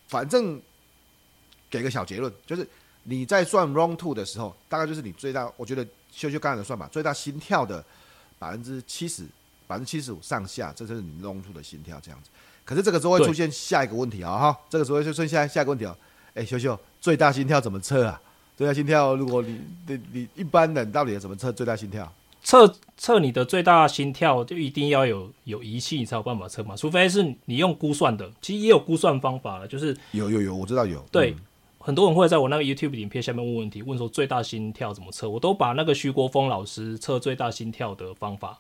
[0.08, 0.60] 反正
[1.70, 2.68] 给个小结论，就是
[3.04, 7.86] 你在算 Long two 的时候，大概就是你最大，我觉得修修刚才的算法，最大心跳的
[8.42, 9.24] 百分之七十，
[9.68, 12.32] 百分之七十五上下，这就是你 Long two 的心跳这样子。
[12.66, 15.96] 可是这个时候会出现下一个问题啊哈，这个时候就出现下下一个问题哦，
[16.34, 18.20] 哎，秀秀最大心跳怎么测啊？
[18.58, 22.12] 最大心跳，如果你你你一般人到底要怎么测最大心跳？
[22.44, 31.00] 测测你的最大心跳就一定要有有仪器你才有办法测嘛，除非是你用估算的，其实也有估算方法了，就是有有有，我知道有。
[31.12, 31.38] 对，嗯、
[31.82, 38.60] 很多人会在我那个 YouTube 影片下面问问题，问说最大心跳怎么测，我都把那个徐国峰老师测最大心跳的方法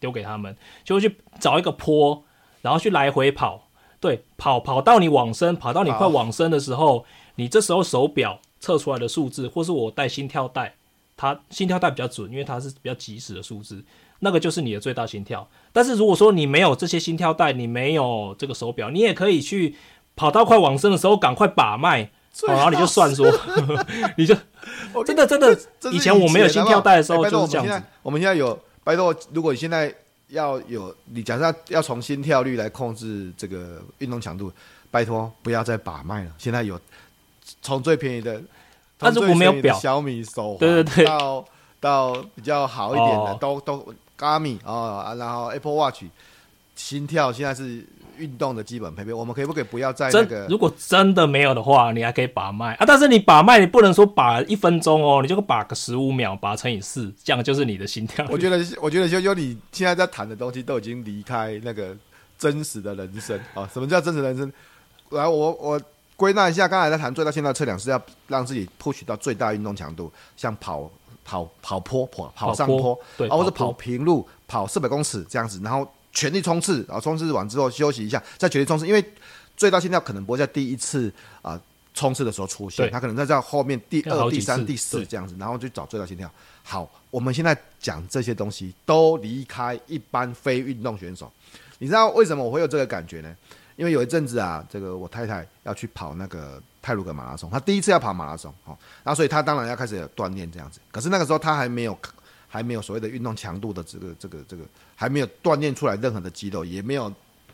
[0.00, 2.22] 丢给他们，就会去找一个坡，
[2.62, 3.68] 然后去来回跑，
[4.00, 7.04] 对，跑跑到你往生，跑到你快往生的时候，
[7.36, 8.40] 你这时候手表。
[8.60, 10.74] 测出来的数字，或是我带心跳带，
[11.16, 13.84] 它心跳带比较准，因为它是比较及时的数字，
[14.18, 15.48] 那个就是你的最大心跳。
[15.72, 19.76] 但是如果说你没有这些心跳带，你没有这个手表，你也可以去
[20.16, 22.10] 跑到快往生的时候，赶快把脉，
[22.46, 23.26] 然后你就算说，
[24.16, 24.34] 你就
[25.04, 25.58] 真的真的，
[25.90, 27.82] 以前我没有心跳带的时候就是这样子。
[28.02, 29.94] 我们现在有，拜托，如果你现在。
[30.30, 34.52] 要有你假设要要从心跳率来控制这个运动强度，
[34.90, 36.30] 拜托不要再把脉了。
[36.36, 36.78] 现在有
[37.62, 38.38] 从最便宜的，
[38.98, 41.42] 但是我没有表，小米手环，对对对，到
[41.80, 46.04] 到比较好一点的，哦、都都 Garmin 啊，然后 Apple Watch，
[46.74, 47.82] 心跳现在是。
[48.18, 50.46] 运动的基本配备，我们可以不可以不要在那个？
[50.48, 52.84] 如果真的没有的话，你还可以把脉啊。
[52.86, 58.26] 但是你把脉，你不能说把一分钟哦，你就把个十五秒，把它乘以四，这样就是你的心跳。
[58.28, 61.96] 我觉得，我觉得修修你现在在谈的东西都已经离开那个
[62.36, 63.68] 真实的人生啊。
[63.72, 64.52] 什么叫真实人生？
[65.10, 65.80] 来，我我
[66.16, 70.90] 归纳一下，刚才在谈最大心跳测量是要让自己 push 到最大运动强度，像跑
[71.24, 75.88] 跑跑坡跑跑上坡，对，或者跑平路跑四百公尺这样子，然后。
[76.12, 78.86] 全力冲刺，然后冲刺完之后休息一下，再全力冲刺。
[78.86, 79.04] 因为
[79.56, 81.60] 最大心跳可能不会在第一次啊
[81.94, 86.30] 冲刺的时候出现，他可能在这后面第二、第三、第四这样子，然后就找最大心跳。
[86.62, 91.30] 好，我们现在讲这些东西都离开一般非运动选手。
[91.78, 93.36] 你知道为什么我会有这个感觉呢？
[93.76, 100.80] 因为有一阵子啊，这个我太太要去跑那个泰鲁格马拉松，她第一次要跑马拉松，哦，然后所以她当然要开始有锻炼这样子。
[100.90, 101.96] 可是那个时候她还没有。
[102.48, 104.64] 还没有所谓的运动强度的这个这个这个，
[104.96, 107.12] 还没有锻炼出来任何的肌肉，也没有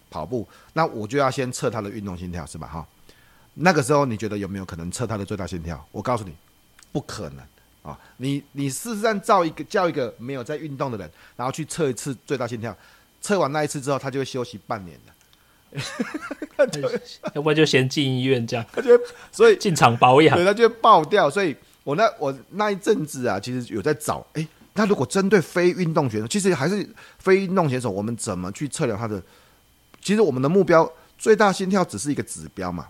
[0.09, 2.69] 跑步，那我就要先测他的运动心跳，是吧？
[2.69, 2.87] 哈，
[3.55, 5.85] 那个时候你觉得有没有可能测他的最大心跳？
[5.91, 6.33] 我告诉你，
[6.93, 7.39] 不可能
[7.83, 7.99] 啊！
[8.19, 12.77] 你你事实上造一个叫一个没有在运动的人，然后去测一次最大心跳，
[13.21, 15.13] 测完那一次之后，他就会休息半年的，
[17.35, 18.91] 要不然就先进医院这样，他就
[19.33, 21.29] 所以进厂保养，对，他就会爆掉。
[21.29, 24.47] 所以我那我那一阵子啊，其实有在找，哎。
[24.77, 26.85] 那如果针对非运动选手，其实还是
[27.19, 29.23] 非运动选手，我们怎么去测量他的？
[30.03, 32.89] 其实我们的目标最大心跳只是一个指标嘛，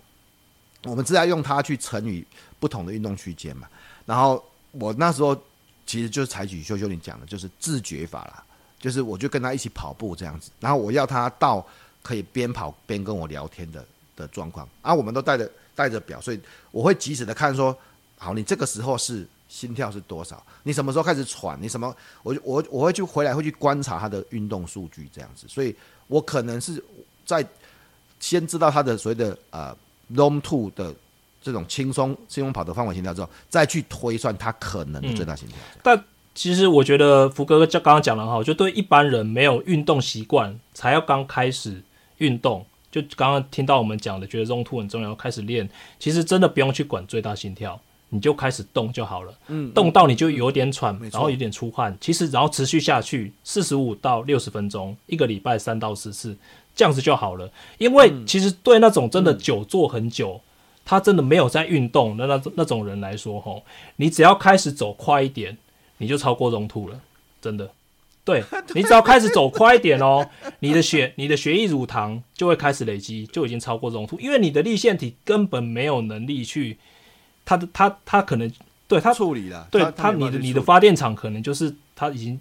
[0.83, 2.25] 我们是要用它去乘以
[2.59, 3.67] 不同的运动区间嘛。
[4.03, 5.39] 然后我那时候
[5.85, 8.43] 其实就是采取修修你讲的，就是自觉法啦，
[8.79, 11.63] 就是我就跟他一起跑步这样子，然后我要他到
[12.01, 17.77] 可以边跑边跟我聊天的的状况啊，我们都带着带着表，所以我会及时的看说，
[18.17, 19.27] 好，你这个时候是。
[19.55, 20.43] 心跳是多少？
[20.63, 21.57] 你什么时候开始喘？
[21.61, 21.95] 你什么？
[22.23, 25.73] 我我我会去回来会去观察他的运动数据这样子，所以
[26.07, 26.83] 我可能是
[27.25, 27.45] 在
[28.19, 29.73] 先知道他的所谓的呃
[30.15, 30.93] long two 的
[31.41, 35.57] 这种轻松轻松跑的范围心跳之后，再去推算他可能的最大心跳。
[35.75, 41.81] 嗯、但其实我觉得福哥就刚刚讲了哈，就对一般人没有运动习惯，才要刚开始
[42.17, 47.79] 运动，就刚刚听到我们讲的，觉得 zone two 很重要，开始练，其实真的不用去管最大心跳。
[48.15, 56.35] 你就开始动就好了，嗯，动到你就有点喘，嗯、然后有点出汗，其实然后持续下去四十五到六十分钟，一个礼拜三到四次，
[56.73, 57.51] 这样子就好了。
[57.77, 60.47] 因为其实对那种真的久坐很久，嗯、
[60.85, 63.61] 他真的没有在运动的那那种人来说，吼，
[63.97, 65.57] 你只要开始走快一点，
[65.97, 67.01] 你就超过 zone two 了，
[67.41, 67.69] 真的。
[68.23, 68.41] 对，
[68.73, 70.27] 你只要开始走快一点哦，
[70.59, 76.77] 你的血你的血液乳糖就会开始累积，就已经超过 zone two，因为你的粒线体根本没有能力去。
[77.45, 78.51] 他的他他可能
[78.87, 82.39] 对他处理了，对他，他你的你的发电厂可能就是他已经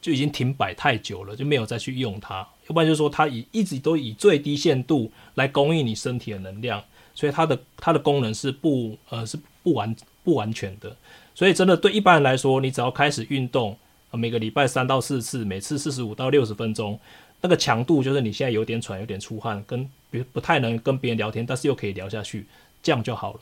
[0.00, 6.82] 就已经停摆太久了，就没有再去用它，要不然就是说它以一直都以最低限度来供应你身体的能量，
[7.14, 10.94] 所以它的它的功能是不呃是不完不完全的，
[11.34, 13.76] 所以真的对一般人来说，你只要开始运动，
[14.12, 16.98] 每个礼拜三到四次，每次四十五到六十分钟，
[17.40, 22.46] 那个强度就是你现在有点喘，有点出汗，跟别不太能跟别人聊天，但是又可以聊下去，
[22.82, 23.40] 这样就好了。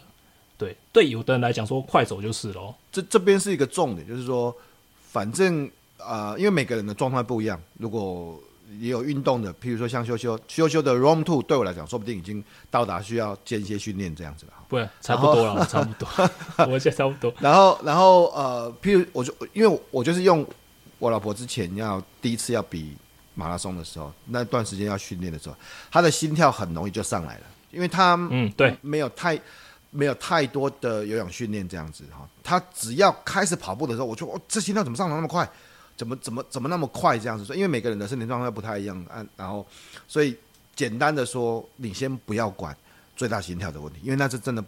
[0.56, 2.74] 对对，有的人来讲说快走就是喽。
[2.92, 4.54] 这这边是一个重点，就是说，
[5.10, 5.66] 反正
[5.98, 7.60] 啊、呃，因为每个人的状态不一样。
[7.78, 8.40] 如果
[8.78, 14.52] 也有运动的，譬如说像修修修修的 Room Two，对我来讲，说不定已经到达需要间歇训练这样子了。
[14.68, 16.08] 不，差不多了，差不多，
[16.66, 17.34] 我觉得差不多。
[17.40, 20.46] 然后，然后呃，譬如我就因为我就是用
[20.98, 22.96] 我老婆之前要第一次要比
[23.34, 25.56] 马拉松的时候，那段时间要训练的时候，
[25.90, 29.36] 她的心跳很容易就上来了，因为她嗯对没有太。
[29.96, 35.48] 没有太多的有氧训练这样子哈，他只要开始跑步的时候，我就哦，这心跳怎么上得那么快？
[35.96, 37.44] 怎么怎么怎么那么快这样子？
[37.44, 39.64] 说，因为每个人的身体状态不太一样，啊，然后
[40.08, 40.36] 所以
[40.74, 42.76] 简单的说，你先不要管
[43.14, 44.64] 最大心跳的问题，因为那是真的。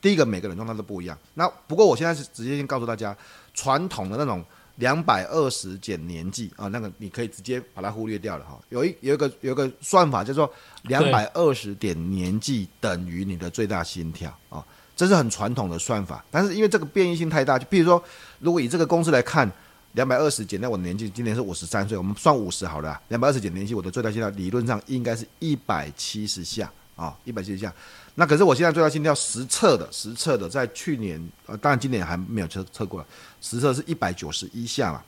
[0.00, 1.18] 第一个，每个人状态都不一样。
[1.34, 3.16] 那不过我现在是直接先告诉大家，
[3.54, 4.44] 传统的那种。
[4.78, 8.58] 两百二十减年纪啊，那个你可以直接把它忽略掉了哈。
[8.70, 10.50] 有一有一个有一个算法，就是说
[10.84, 14.64] 两百二十点年纪等于你的最大心跳啊。
[14.96, 16.24] 这是很传统的算法。
[16.30, 18.02] 但是因为这个变异性太大，就比如说，
[18.40, 19.48] 如果以这个公式来看，
[19.92, 23.00] 两百二十减掉我的年纪，今年是五十三岁，我们算五十好了。
[23.08, 27.72] 两百二十减年纪，我的最大心跳理论上应该是一百七十下啊，一百七十下。
[28.16, 33.06] 那可是我现在最大心跳实测的，实测的在去年，呃，当然今年还没有测测过了，
[33.40, 35.02] 实测是一百九十一下嘛。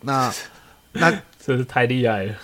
[0.00, 0.32] 那
[0.92, 1.10] 那
[1.44, 2.34] 真是太厉害了。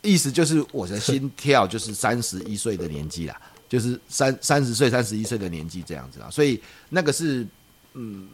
[0.00, 7.46] 意思就是我的心跳就是三十一岁的年纪啦，就是三三十岁、三十一岁的年纪这样子啊，所以那个是
[7.92, 8.26] 嗯，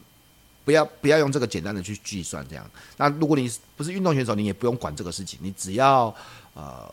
[0.64, 2.64] 不要不要用这个简单的去计算这样。
[2.96, 6.14] 那如果你不是运动选手，你也不用管这个事情，你只要
[6.54, 6.88] 呃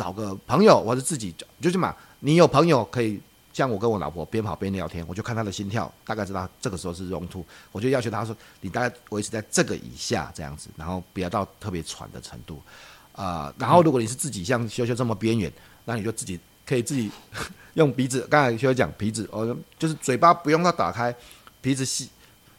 [0.00, 3.20] 找个朋友或者自己就就嘛，你有朋友可以
[3.52, 12.62] 像我跟我老婆边跑边聊天，我就看她的心跳，大概知道这个时候是 zone two，我就要求她说你大概维持在这个以下这样子，然后不要到特别喘的程度。
[13.12, 15.52] 啊、呃，然后如果你是自己像修修这么边缘，
[15.84, 17.10] 那你就自己可以自己
[17.74, 21.14] 用鼻子，刚才修修讲鼻子，哦，就是嘴巴不用它打开，
[21.60, 22.08] 鼻子吸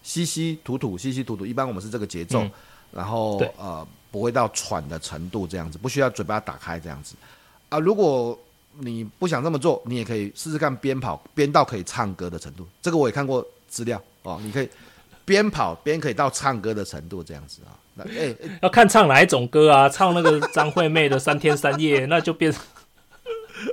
[0.03, 2.51] 吸吸吐吐吸吸吐吐，一般我们是这个节奏，嗯、
[2.91, 7.15] 然后呃不会到喘的程度这样子，不需要嘴巴打开这样子。
[7.69, 8.37] 啊、呃，如果
[8.79, 14.69] 你不想这么做，你也可以试试看边跑边到可以唱歌的程度，这个我也看过资料哦，你可以
[15.23, 17.71] 边跑边可以到唱歌的程度这样子啊。
[17.95, 19.89] 那哎，欸欸、要看唱哪一种歌啊？
[19.89, 22.53] 唱那个张惠妹的《三天三夜》， 那就变，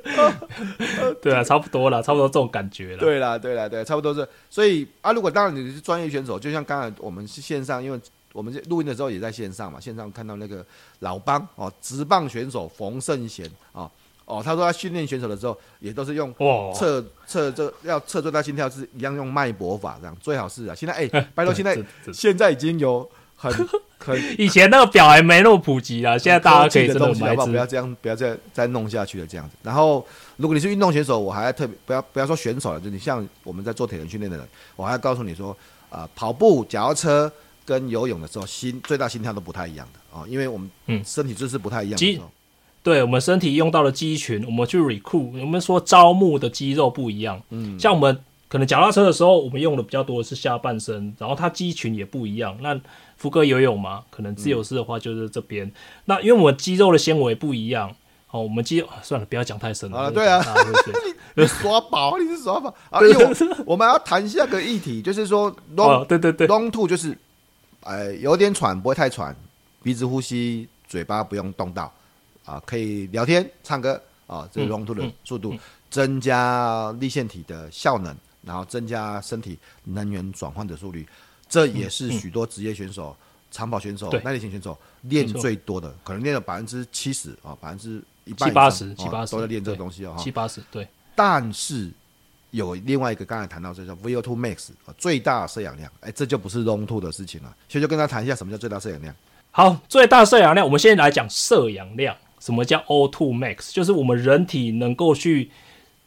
[1.22, 2.98] 对啊，差不多了，差不多这种感觉了。
[2.98, 4.28] 对啦，对啦，对，差不多是。
[4.50, 8.00] 所以啊，如果当然你是专业选手，就像刚才我们是线上，因为
[8.38, 10.64] 我们录音的时候也在线上嘛，线上看到那个
[11.00, 13.90] 老帮哦，直棒选手冯胜贤啊，
[14.26, 16.32] 哦，他说他训练选手的时候也都是用
[16.72, 20.74] 测测这要测最大心跳是一样用脉搏法这样，最好是啊。
[20.74, 21.76] 现在哎，欸、 拜托，现在
[22.12, 23.52] 现在已经有很。
[23.98, 27.34] 可以，以前那个表还没那么普及啊，现在大家可以真的买。
[27.34, 29.56] 不要这样，不要再再弄下去了这样子。
[29.60, 34.46] 然后，如果你是运动选手，我还要特别不要不要说选手了，就你像我们在做铁人训练的人，
[34.76, 35.50] 我还要告诉你说，
[35.90, 37.32] 啊、呃，跑步、脚踏车
[37.68, 42.24] 跟游泳的时候，心最大心跳都不太一样的啊、哦，因为我们嗯身体姿势不太一样的时候。
[42.24, 42.30] 嗯、
[42.82, 47.38] 对，我们身体用到的肌群，我们去 recruit，我们说招募的肌肉不一样。
[47.50, 52.56] 嗯，像我们可能脚踏车的时候，我们用的比较多的是下半身，然后它肌群也不一样。
[52.62, 52.80] 那
[53.18, 55.66] 福哥游泳嘛，可能自由式的话就是这边。
[55.66, 55.72] 嗯、
[56.06, 57.94] 那因为我们肌肉的纤维不一样，
[58.30, 59.98] 哦，我们肌肉算了，不要讲太深了。
[59.98, 60.42] 啊，对啊，
[61.36, 63.00] 你 耍宝，你是耍宝啊！
[63.02, 67.16] 因为我们要谈下个议题，就是说，long，对对对，long two 就是，
[67.88, 69.34] 哎，有点喘，不会太喘，
[69.82, 71.90] 鼻子呼吸，嘴巴不用动到，
[72.44, 75.54] 啊，可以聊天、唱歌，啊，这个 long two 的速度，
[75.88, 81.08] 增加粒线体的效能，然后增加身体能源转换的速率。
[81.48, 83.16] 这也是许多职业选手、
[83.50, 90.14] 长跑选手、耐力型选手练最多的，可能练了百分之七十啊，百分之一百七八十、七八十都在练这个东西哦。
[90.18, 90.86] 七八十对。
[91.14, 91.90] 但是
[92.50, 97.54] 有另外一个刚才谈到这叫 VO2 max 最大摄氧量，哎，这就不是 zone two 的事情了。
[97.68, 99.14] 所以就跟他谈一下什么叫最大摄氧量。
[99.50, 102.16] 好，最大摄氧量，我们现在来讲摄氧量。
[102.40, 103.72] 什么叫 O2 max？
[103.72, 105.50] 就是我们人体能够去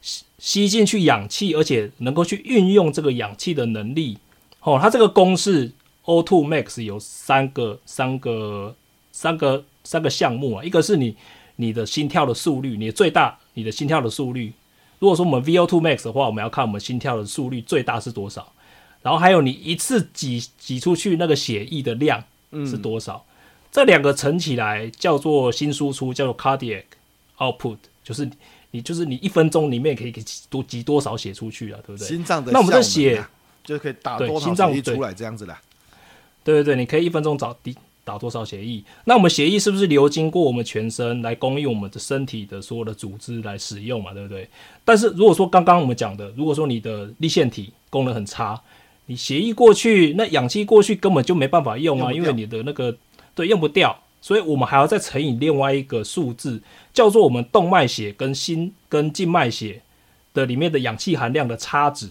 [0.01, 4.17] 吸吸进去氧气，而且能够去运用这个氧气的能力。
[4.61, 5.71] 哦，它这个公式
[6.05, 8.73] O2 max 有三个、三个、
[9.11, 10.63] 三个、三个项目啊。
[10.63, 11.15] 一个是你
[11.57, 14.53] 你的心跳的速率，你的最大你的心跳的速率。
[15.01, 18.53] 如果说我们 VO2 max 的话，我们要看我们心跳的速率最大是多少。
[19.01, 22.23] 然后还有你一次挤挤出去那个血液的量
[22.65, 23.25] 是多少。
[23.27, 23.33] 嗯、
[23.71, 26.83] 这两个乘起来叫做心输出，叫做 cardiac
[27.39, 28.29] output，就是
[28.69, 32.07] 你就是你一分钟里面可以挤多挤多少血出去啊，对不对？
[32.07, 33.25] 心脏的、啊、那我们的血。
[33.63, 35.55] 就可以打多少血液出来这样子的，
[36.43, 38.83] 对对对，你可以一分钟找滴打多少血液？
[39.05, 44.13] 那我们血液是不是流经过我们全身来供应我们的身体的所有的组织来使用嘛？
[44.13, 44.47] 对不对？
[44.83, 48.59] 但是如果说刚刚我们讲的，如果说你的立腺体功能很差，
[49.05, 52.97] 你血液过去，那氧气过去根本就没办法用啊，因为你的那个
[53.35, 56.61] 对用不掉，所以我们还要再乘以另外一个数字，
[56.93, 59.81] 叫做我们动脉血跟心跟静脉血
[60.33, 62.09] 的里面的氧气含量的差值。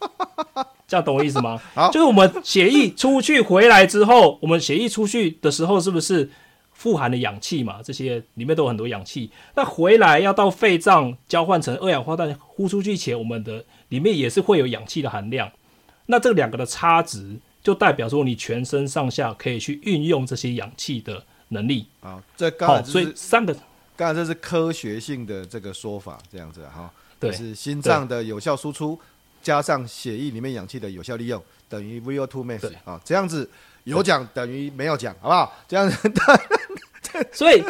[0.88, 1.60] 这样懂我意思吗？
[1.74, 6.30] 好，就是我们血液出去回来之后，我们血液出去的时候，是不是
[6.72, 7.80] 富含的氧气嘛？
[7.82, 9.30] 这些里面都有很多氧气。
[9.56, 15.50] 那回来要到肺脏交换成二氧化碳呼出去前，我们的里面也是会有氧气的含量。
[16.06, 21.86] 那这两个的差值，就代表说你全身上下可以去运用这些氧气的能力。
[22.00, 23.52] 啊，这刚好所以三个，
[23.96, 28.96] 刚才这是科学性的这个说法，这样子哈，对，是心脏的有效输出。
[29.46, 33.48] 加上血液里面氧气的有效利用等于 VO2 max 啊，这样子
[33.84, 35.56] 有奖等于没有奖，好不好？
[35.68, 36.12] 这样子，
[37.30, 37.62] 所以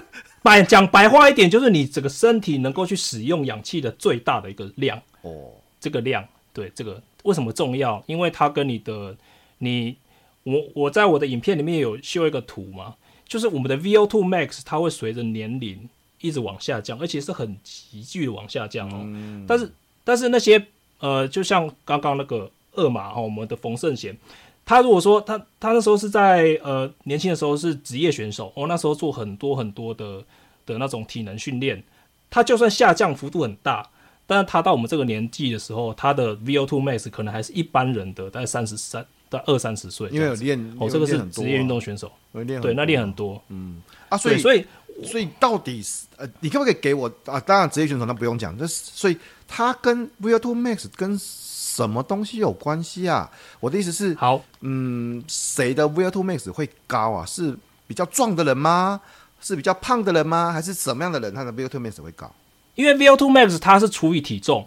[0.42, 8.02] 白讲白话一点，就是你整个身体能够去使用氧气的最大的一个量哦，这个量，对这个为什么重要？
[8.06, 9.14] 因为它跟你的
[9.58, 9.98] 你
[10.44, 12.94] 我我在我的影片里面有秀一个图嘛，
[13.28, 15.86] 就是我们的 VO2 max 它会随着年龄
[16.22, 19.02] 一直往下降，而且是很急剧的往下降哦。
[19.02, 19.70] 嗯、但是
[20.04, 20.66] 但是那些
[21.00, 24.16] 呃，就像刚刚那个二马哈，我们的冯圣贤，
[24.64, 30.22] 他如果说他他那时候是在呃年轻的时候是职业选手哦，那时候做很多很多的
[30.64, 31.82] 的那种体能训练，
[32.30, 33.88] 他就算下降幅度很大。
[34.28, 40.08] 但是他到我们这个年纪的时候，他的 VO2 max 可能还是一般人的，大概三十三到二三十岁。
[40.10, 43.40] 因为有练哦，这个是职业运动选手，对，那练很多。
[43.50, 44.66] 嗯啊，所以所以
[45.04, 47.38] 所以到底是呃，你可不可以给我啊？
[47.40, 49.16] 当然职业选手那不用讲，这所以
[49.46, 53.30] 他跟 VO2 max 跟什么东西有关系啊？
[53.60, 57.26] 我的意思是，好，嗯，谁的 VO2 max 会高啊？
[57.26, 59.00] 是比较壮的人吗？
[59.40, 60.50] 是比较胖的人吗？
[60.50, 62.32] 还是什么样的人他的 VO2 max 会高？
[62.74, 64.66] 因为 VO2 max 它是除以体重，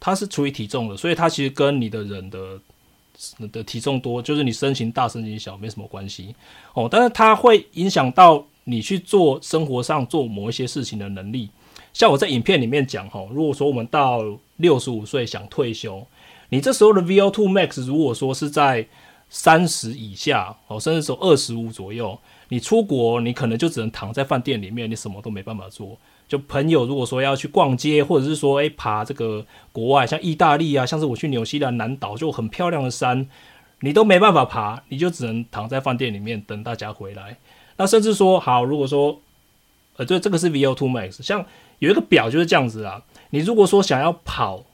[0.00, 2.58] 它是除以体重的，所以它其实跟你的人的
[3.52, 6.34] 的体重多，就是你身形大身形小没什么关系
[6.74, 6.88] 哦。
[6.90, 11.48] 但是它会影响到你去做生活上做某一些事情的能力。
[11.94, 14.22] 像我在影片里面讲哈，如果说我们到
[14.56, 16.06] 六十五岁想退休，
[16.50, 18.86] 你这时候的 VO2 max 如果说是在
[19.30, 22.18] 三十以下哦，甚至说二十五左右，
[22.50, 25.96] 你出国你可能就只能躺在饭店里面，你什么都没办法做。
[26.28, 33.26] 就朋友如果说要去逛街，或者是说诶、爬这个国外，像意大利啊，像是我去纽西兰南岛就很漂亮的山，
[33.80, 37.38] 你都没办法爬，你就只能躺在饭店里面等大家回来。
[37.78, 39.18] 那甚至说好，如果说
[39.96, 41.44] 呃，对，这个是 VO2 max，像
[41.78, 43.02] 有一个表就是这样子啊。
[43.30, 44.64] 你如果说想要跑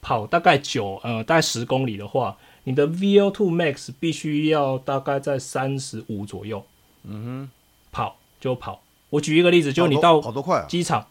[0.00, 6.64] 跑大概九呃大概十公里的话，你的 VO2 max 必须要大概在三十五左右。
[7.04, 7.50] 嗯哼，
[7.90, 8.82] 跑就跑。
[9.10, 10.20] 我举一个例子，就你到
[10.68, 11.06] 机场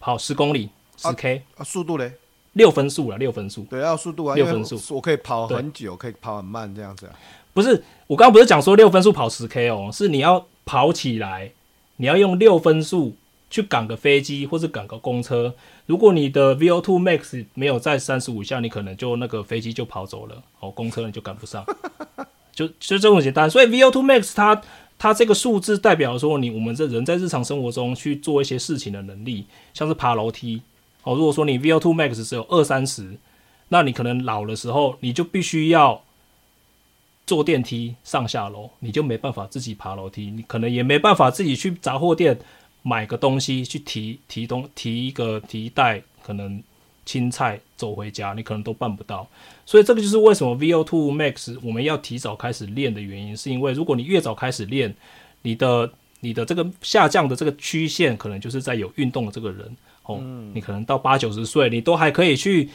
[0.00, 2.12] 跑十公里，十 K 啊，速度嘞？
[2.52, 3.64] 六分速了，六分速。
[3.68, 4.80] 对，要速度啊，六分速。
[4.94, 7.14] 我可以跑很久，可以跑很慢这样子啊。
[7.52, 11.52] 不是，我刚刚不是讲说六分速跑十 K 哦，是你要跑起来，
[11.96, 13.16] 你要用六分速
[13.50, 15.54] 去赶个飞机或是赶个公车。
[15.86, 21.64] 如果你的 VO2 max 没有在三十五下，你可能就那个飞机就跑走了，哦，公车你就赶不上，
[22.54, 23.50] 就就这么简单。
[23.50, 24.62] 所以 VO2 max 它。
[24.98, 29.44] 它这个数字代表说，你我们这人在日常生活中去做一些事情的能力，
[29.74, 30.62] 像是爬楼梯
[31.02, 31.14] 哦。
[31.14, 33.18] 如果说你 VO2 max 只有二三十，
[33.68, 36.02] 那你可能老的时候，你就必须要
[37.26, 42.38] 坐电梯上下楼，你就没办法自己爬楼梯，你可能也没办法自己去杂货店
[42.82, 46.62] 买个东西去提提东提一个提一袋可能
[47.04, 49.28] 青菜走回家，你可能都办不到。
[49.64, 54.94] 所以这个就是为什么 VO2 max 我们要提早开始练的原因，是因为如果你越早开始练，
[55.42, 60.20] 你的你的这个下降的这个曲线，可能就是在有运动的这个人哦，
[60.54, 62.68] 你可能到八九十岁，你都还可以去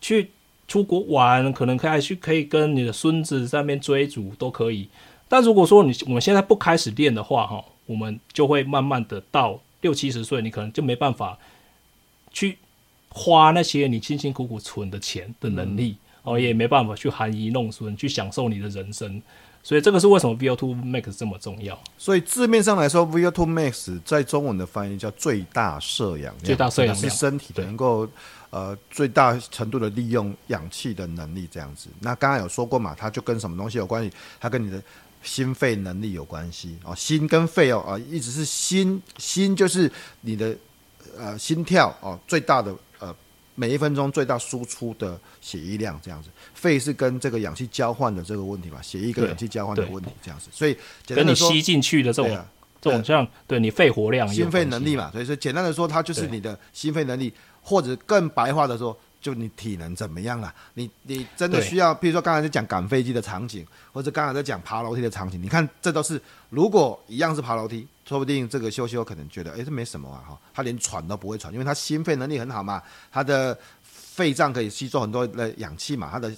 [0.00, 0.30] 去
[0.68, 4.88] 出国玩，可能可以去可以跟你的孙子在那边追逐都可以。
[5.28, 11.38] 但如果说你我们现在不开始练的话，哈，我们就会慢慢的到六七十岁，你可能就没办法
[12.32, 12.58] 去
[13.10, 15.96] 花那些你辛辛苦苦存的钱的能力。
[16.28, 19.22] 哦，也没办法去含饴弄孙，去享受你的人生，
[19.62, 21.78] 所以这个是为什么 VO2 max 这么重要。
[21.96, 28.08] 所以字面上来说，VO2 max 在中文的翻译叫最大摄氧，最大摄氧是身体能够
[28.56, 31.88] 呃最大程度的利用氧气的能力这样子。
[32.00, 34.10] 那刚刚有说过嘛，它就跟什么东西有关系？
[34.40, 34.82] 它跟你的
[35.22, 36.94] 心肺能力有关系哦。
[36.96, 39.92] 心跟肺哦啊，一直是心，心就是
[40.22, 40.56] 你的
[41.18, 43.14] 呃心跳哦最大的呃。
[43.58, 50.76] 每一分钟最大输出的血液量这样子，肺是跟这个氧气交换的这个问题嘛，血液跟氧气交换的问题这样子，所以
[51.06, 52.44] 跟你吸进去的这种、啊、
[52.82, 57.32] 这种像对你肺活量、心肺能力嘛，所以说简单的说，它就是你的心肺能力，
[57.66, 60.54] 或者更白话的说，就你体能怎么样了？
[60.74, 67.84] 你你真的需要，比如说刚才在讲赶飞机的场景，或者刚才在讲爬楼梯的场景，你看这都是如果一样是爬楼梯。
[68.06, 76.32] 说不定这个修修可能觉得，哎，这没什么啊，哈，他连喘都不会喘，因为他心肺能力很好嘛，他的肺脏可以吸收很多的氧气嘛，他的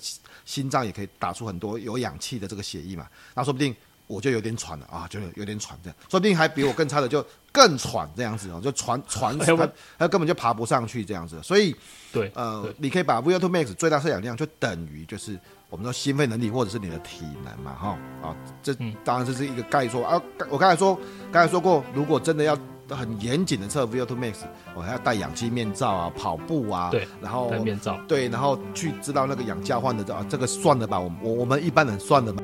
[0.47, 3.77] 心脏也可以打出很多有氧气的这个血液嘛，那说不定
[4.09, 11.73] 我就有点喘了啊，就有点喘这样，说不定还比我更差的就更喘这样子哦，就喘 喘死他，他根本就爬不上去这样子，所以
[12.13, 15.39] 对，呃，你可以把 VO2 max 最大摄氧量就等于就是。
[15.71, 17.89] 我们说心肺能力或者是你的体能嘛，哈
[18.27, 18.73] 啊，这
[19.05, 20.19] 当然这是一个概说啊。
[20.49, 20.99] 我刚才说，
[21.31, 22.57] 刚才说过，如果真的要
[22.89, 24.37] 很严谨的测 VO2 max，
[24.75, 32.43] 我还要戴氧气面罩啊，跑步啊，对，然后戴面罩，对，然后去知道那个氧交换的啊，这个算了吧，我我我们一般人算了吧。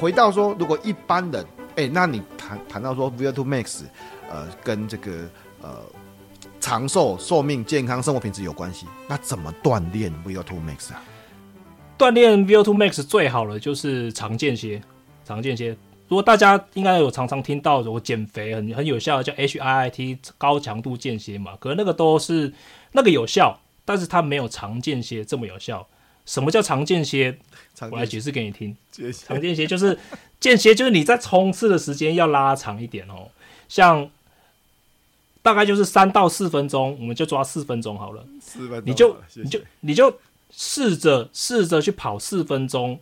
[0.00, 1.44] 回到说如果一般的
[1.76, 3.82] 哎那你谈谈到说 v two max
[4.30, 5.28] 呃跟这个
[5.60, 5.82] 呃
[6.60, 11.02] 长寿寿命健康生活品质有关系那怎么锻炼 v two max 啊？
[11.98, 14.80] 锻炼 v two max 最好的就是常见些
[15.24, 15.76] 常见些
[16.08, 22.52] 如果大家应该有常常听到我减肥很很有效的叫 HIIT 高强度间歇嘛，可能那个都是
[22.92, 25.86] 那个有效，但是它没有常间歇这么有效。
[26.26, 27.38] 什么叫常间歇？
[27.90, 28.76] 我来解释给你听。
[29.26, 29.98] 常间歇 就是
[30.38, 33.28] 间歇，就是你在冲刺的时间要拉长一点哦。
[33.68, 34.10] 像
[35.42, 38.24] 大概就是三到四分钟，我们就抓四分钟好了。
[38.40, 40.18] 四分钟，你就你就你就
[40.50, 43.00] 试着试着去跑四分钟，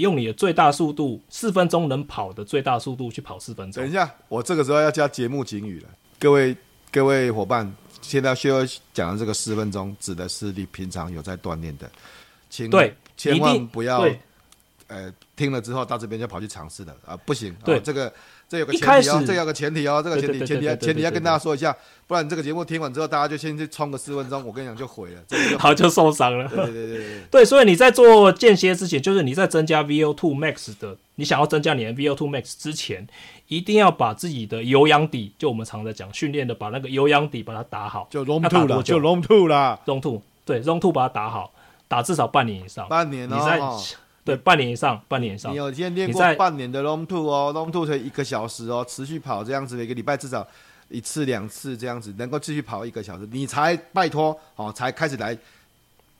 [0.00, 3.82] 用你的最大速度，四分钟能跑的最大速度去跑四分钟。
[3.82, 5.88] 等一下，我这个时候要加节目警语了，
[6.18, 6.56] 各位
[6.90, 7.72] 各位伙伴。
[8.02, 8.60] 现在需要
[8.94, 11.88] 讲的这个四分钟，指的是你平常有在锻炼的，
[12.48, 14.08] 请对，千万不要，
[14.86, 17.54] 呃，听了之后到这边就跑去尝试的啊，不行。
[17.62, 18.10] 对，哦、这个
[18.50, 21.74] 这有个前提哦，这有个前提哦，这个前提前提前提要跟大家说一下，
[22.08, 25.22] 不然这个节目听完之后，大家就先去冲个四分钟，我跟你讲就毁了，
[25.56, 26.48] 好就受伤了。
[26.48, 33.06] 对对对对对，对，所以你在做间歇之前，就是你在增加 VO2 max 的，你想要增加你的 VO2 max 之前。
[33.46, 41.52] 一定要把自己的有氧底，就我们常在讲训练的，把那个有氧底把它打好，就 Zone 2了，就 Zone 2了，Zone 2对 Zone 2把它打好，
[41.88, 42.86] 打至少半年以上。
[42.88, 43.58] 半年哦，你在
[44.24, 45.52] 对半年以上，半年以上。
[45.52, 50.46] 你有先练过半年的 long two 哦，long two 才一个小时哦，持续跑这样子，每个礼拜至少
[50.88, 55.36] 一次两次这样子，能够继续跑一个小时，你才拜托哦，才开始来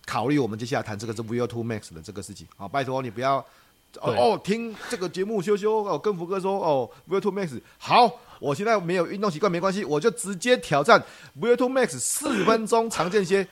[0.07, 2.47] 考虑我们接下来谈这个是 VO2 Max 的这个事情。
[2.57, 3.45] 好，拜托你不要。
[4.01, 11.03] 哦哦，听这个节目羞羞哦，跟福哥说哦，VO2 Max 好，我现在没有运动习惯没关系，我就直接挑战
[11.41, 13.45] VO2 Max 四分钟常间歇。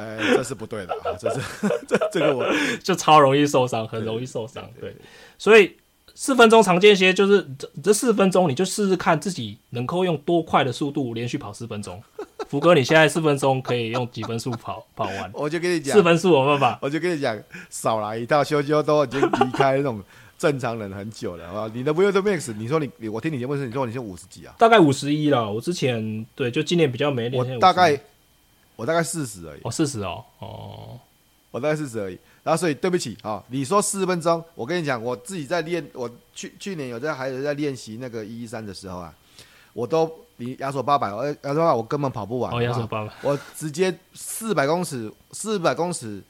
[0.00, 1.40] 哎，这是不对的啊，这是
[1.86, 2.44] 这这个我
[2.82, 4.68] 就超容易受伤，很容易受伤。
[4.80, 4.96] 对，
[5.38, 5.76] 所以
[6.14, 12.02] 四分钟常见些就是这这四分钟，你就试试看自己能够用多快的速度连续跑四分钟。
[12.48, 15.30] 福哥，你现在四分钟可以用几分速跑跑完？
[15.34, 16.78] 我就跟你讲，四分速有办法。
[16.82, 17.38] 我就跟你讲，
[17.70, 20.02] 少来一套，修修都已经离开那种
[20.36, 21.68] 正常人很久了，好不好？
[21.68, 24.52] 你的 VO2 Max，你说你，我听你节目时，你说你是五十几啊？
[24.58, 25.48] 大概五十一了。
[25.52, 27.40] 我之前对，就今年比较没练。
[27.40, 27.96] 我大概
[28.80, 29.60] 我大概四十而已。
[29.62, 30.98] 哦，四十哦，哦，
[31.50, 32.18] 我大概四十而已。
[32.42, 39.14] 然后所以对不起啊、哦，你说四十分钟，我跟你讲，我自己在练，我去去年有在还有在练习那个一一三的时候啊，
[39.74, 40.10] 我都。
[40.40, 42.50] 比压缩八百，我压缩八百，我根本跑不完。
[42.50, 46.22] 哦，八百，我直接四百公尺，四百公尺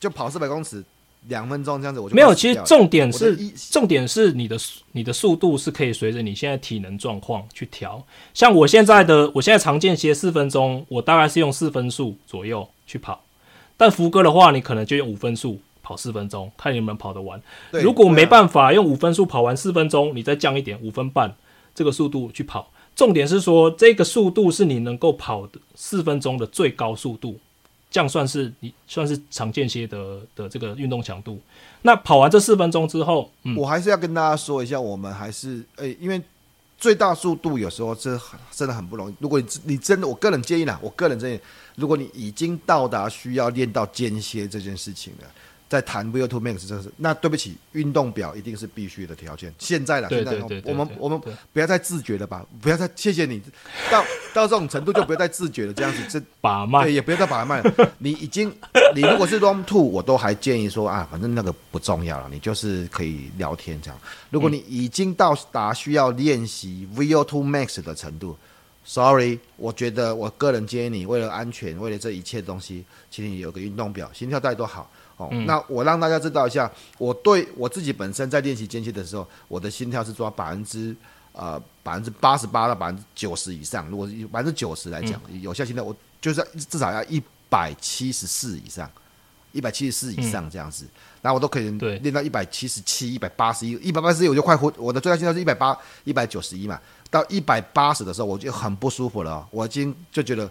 [0.00, 0.82] 就跑四百公尺，
[1.28, 2.14] 两分钟这样子我就。
[2.14, 3.36] 没有，其实重点是
[3.70, 4.56] 重点是你的
[4.92, 8.04] 你的速度是可以随着你现在体能状况去调。
[8.34, 13.22] 像我现在的，我现在常见歇四分钟，我大概是用四分速左右去跑。
[13.76, 17.40] 但福哥的话，你可能就用五分速跑四分钟，看你能不能跑得完。
[17.70, 21.34] 如果没办法用五分速跑完四分钟，你再降一点五分半
[21.74, 22.70] 这个速度去跑。
[22.94, 27.38] 重点是说，这个速度是你能够跑的四分钟的最高速度，
[27.92, 31.38] 这样算是你算是常见些的的这个运动强度。
[31.82, 36.20] 那跑完这四分钟之后，嗯，我还是要跟大家说一下，我们还是诶、因为
[36.78, 38.18] 最大速度有时候这
[38.50, 39.14] 真的很不容易。
[39.20, 41.40] 如果你你真的，我个人建议啦，我个人建议，
[41.76, 45.28] 如果你已经到达需要练到间歇这件事情了。
[45.72, 49.50] 在谈 VO2 Max 这是，那对不起，运动表一定是必须的条件。
[49.58, 50.32] 现在了，现在
[50.66, 51.18] 我们我们
[51.50, 53.40] 不要再自觉了吧，不要再谢谢你，
[53.90, 54.04] 到
[54.34, 57.90] 到这种程度就不要再自觉了，这样子这把脉，对，也不要再把脉了。
[57.96, 58.54] 你已经，
[58.94, 63.98] 你如果是 Rom Two，我都还建议说啊，反正那个不重要了，你就是可以聊天这样。
[64.28, 68.36] 如果你已经到达需要练习 VO2 Max 的程度
[68.84, 74.90] ，Sorry，我觉得我个人建议你，为了安全，为了这一切东西，请你有个运动表，心跳带多好。
[75.22, 80.94] 哦、嗯，那我让大家知道一下，我对我自己本身在练习间歇的时候，我的心跳是抓百分之
[81.32, 83.88] 呃百分之八十八到百分之九十以上。
[83.88, 88.90] 如果是百分之九十来讲，嗯、有效心跳我就是至少要一百七十四以上，
[89.52, 90.84] 一百七十四以上这样子，
[91.20, 94.72] 那、嗯、我都可以练到一百七十七、一百八十一、一百八十一，我就快昏。
[94.76, 100.50] 我的最大心跳是一百八、一百九十一嘛，到一百八十的时候我就很不舒服了、哦，我已经就觉得，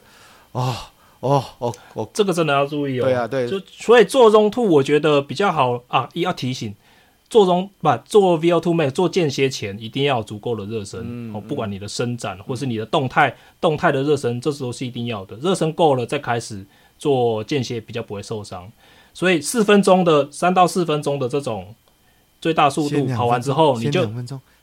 [0.52, 0.76] 哦。
[1.22, 3.06] 哦哦哦，这个真的要注意哦。
[3.06, 6.76] 对啊，对，就所以做 Zone 2我觉得比较好啊，一要提醒
[7.30, 11.00] 做 Zone 不做 VO2 Max 做间歇前一定要有足够的热身
[11.34, 15.38] 哦、嗯，不管你的伸展或是你的动态、嗯、动态的热身，这时候是一定要的。
[15.38, 16.66] 热身够了再开始
[17.00, 18.70] 做间歇，比较不会受伤。
[19.14, 21.74] 所以四分钟的三到四分钟的这种
[22.42, 24.02] 最大速度跑完之后，你就。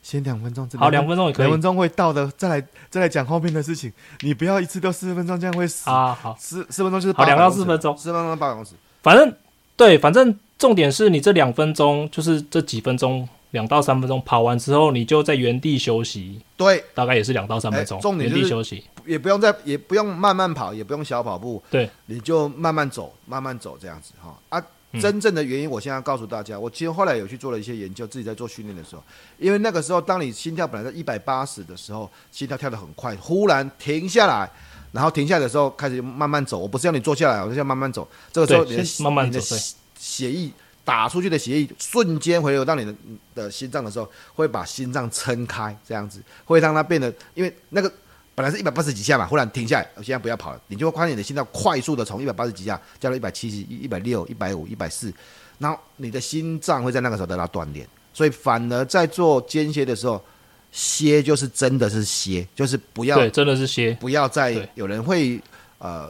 [0.01, 1.45] 先两分钟，好，两分钟也可以。
[1.45, 3.91] 两分钟会到的，再来再来讲后面的事情。
[4.21, 6.17] 你不要一次都四十分钟，这样会死啊！
[6.19, 8.75] 好，四四分钟就是好，两到四分钟，四分钟八百公尺。
[9.03, 9.31] 反正
[9.75, 16.41] 对，反正重点是你这两分钟，就是这几分钟，两到三分钟跑完之后，你就在原地休息。
[16.55, 17.99] 对，大概也是两到三分钟。
[17.99, 21.61] 重点原地休息，也不用再，也不用慢慢跑，也不用小跑步。
[21.69, 24.65] 对，你就慢慢走，慢慢走这样子哈啊。
[24.93, 29.03] 真正的原因，我现在告诉大家，我其实后来有去做了一些研究，自己在做训练的时候，
[29.37, 34.49] 因为那个时候，当你心跳本来在一百八十的时候，心跳跳得很快，忽然停下来，
[34.91, 36.57] 然后停下来的时候开始慢慢走。
[36.57, 38.07] 我不是要你坐下来，我是要慢慢走。
[38.31, 39.55] 这个时候你的慢慢走，
[39.99, 40.51] 血液
[40.83, 42.95] 打出去的血液瞬间回流到你的
[43.35, 47.91] 的心脏的时候，会把心脏撑开，这样子会让它变得，因为那个。
[48.39, 55.13] 本来是一百八十几下嘛，忽然停下来，我现在不要跑了，你就会发现你的心脏快速的从一百八十几下降到一百七十、一百六、一百五、一百四，
[55.57, 60.23] 然后你的心脏会在那个时候得到锻炼，所以反而在做间歇的时候，
[60.71, 65.37] 歇就是真的是歇，就是不要对，真的是歇，不要再有人会
[65.79, 66.09] 呃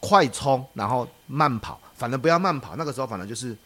[0.00, 3.56] 快冲，然后慢跑，反正不要慢跑，那个时候反正就是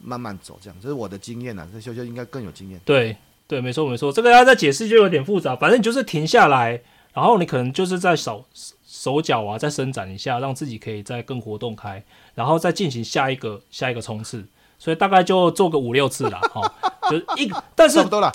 [0.00, 2.80] 慢慢走，这样，这是我的经验啊，这修修应该更有经验。
[2.82, 3.14] 对
[3.46, 6.80] 对，没错没错，这个要再解释就有点复杂，反正你就是停下来。
[7.12, 8.44] 然后你可能就是在手
[8.86, 12.02] 手脚啊，再伸展一下，让自己可以再更活动开，
[12.34, 14.44] 然后再进行下一个下一个冲刺。
[14.78, 16.60] 所以大概就做个五六次啦，哈、
[17.00, 18.32] 哦，就是一，但是差不多了。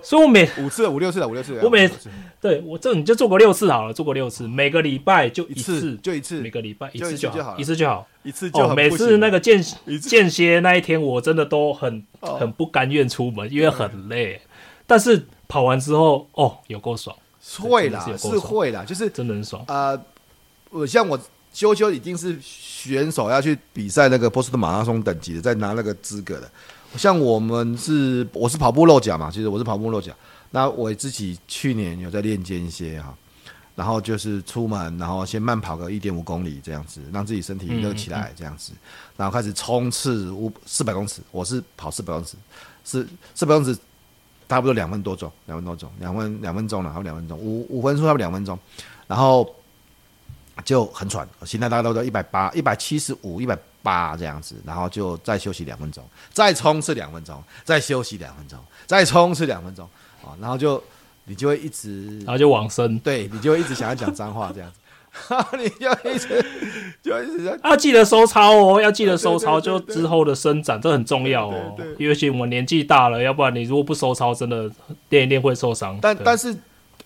[0.00, 1.60] 所以我每五次、五六次了，五六次。
[1.60, 1.90] 我每
[2.40, 9.60] 对我这你就做过六次好了，做过六次，每个礼拜就一次，就一次，每个礼拜一次就好，一次就好，一次就每次那个间
[10.00, 14.40] 间歇那一天，我真的都很很不甘愿出门，因为很累。
[14.86, 17.16] 但是跑完之后，哦，有够爽。
[17.56, 19.64] 会啦，是会啦，就是真的很爽。
[19.68, 19.98] 呃，
[20.70, 21.18] 我像我
[21.52, 26.50] 修修已经是选手要去比赛那个波士顿马拉松等级的，在拿那个资格的。
[26.96, 30.12] 像我们是我是跑步漏脚嘛，其实我是跑步漏脚。
[30.50, 33.14] 那我自己去年有在练间歇哈，
[33.74, 38.72] 然后就是出门，然后先慢跑个一点五公里这样子，让自己身体热起来这样子，
[39.16, 41.20] 然后开始冲刺五四百公尺。
[41.30, 42.36] 我是跑四百公尺，
[42.84, 43.78] 是四百公尺。
[44.48, 48.58] 差不多两分多钟，两分多钟，两分两分钟了，还有两分钟，五五分钟差不多两分钟，
[49.06, 49.54] 然后
[50.64, 59.88] 就很喘，心跳大概都在一百八、一百七十五、一百八这样子，然后就再休息两分钟，再冲刺两分钟，再休息两分钟，再冲刺两分钟，
[60.22, 60.82] 啊，然后就
[61.24, 64.78] 你就会一直，然后就往生，对你就会一直想要讲脏话这样子。
[65.58, 66.44] 你就一直
[67.02, 71.76] 就一直在要记得收操哦，要记得收操，就之后的伸展这很重要哦。
[71.98, 74.70] 尤其我们年纪大了，要不然你如果不收操，真的
[75.10, 75.98] 练一练会受伤。
[76.00, 76.54] 但但是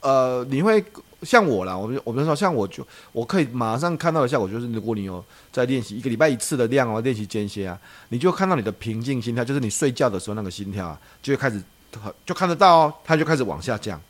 [0.00, 0.84] 呃，你会
[1.22, 11.62] 像我啦，我们我们说像我就我可以马上看到的效果，就是如果你有在练习一个礼拜一次的量哦，练习间歇啊，你就看到你的平静心跳，就是你睡觉的时候那个心跳啊，就会开始
[12.26, 14.00] 就看得到哦，它就开始往下降，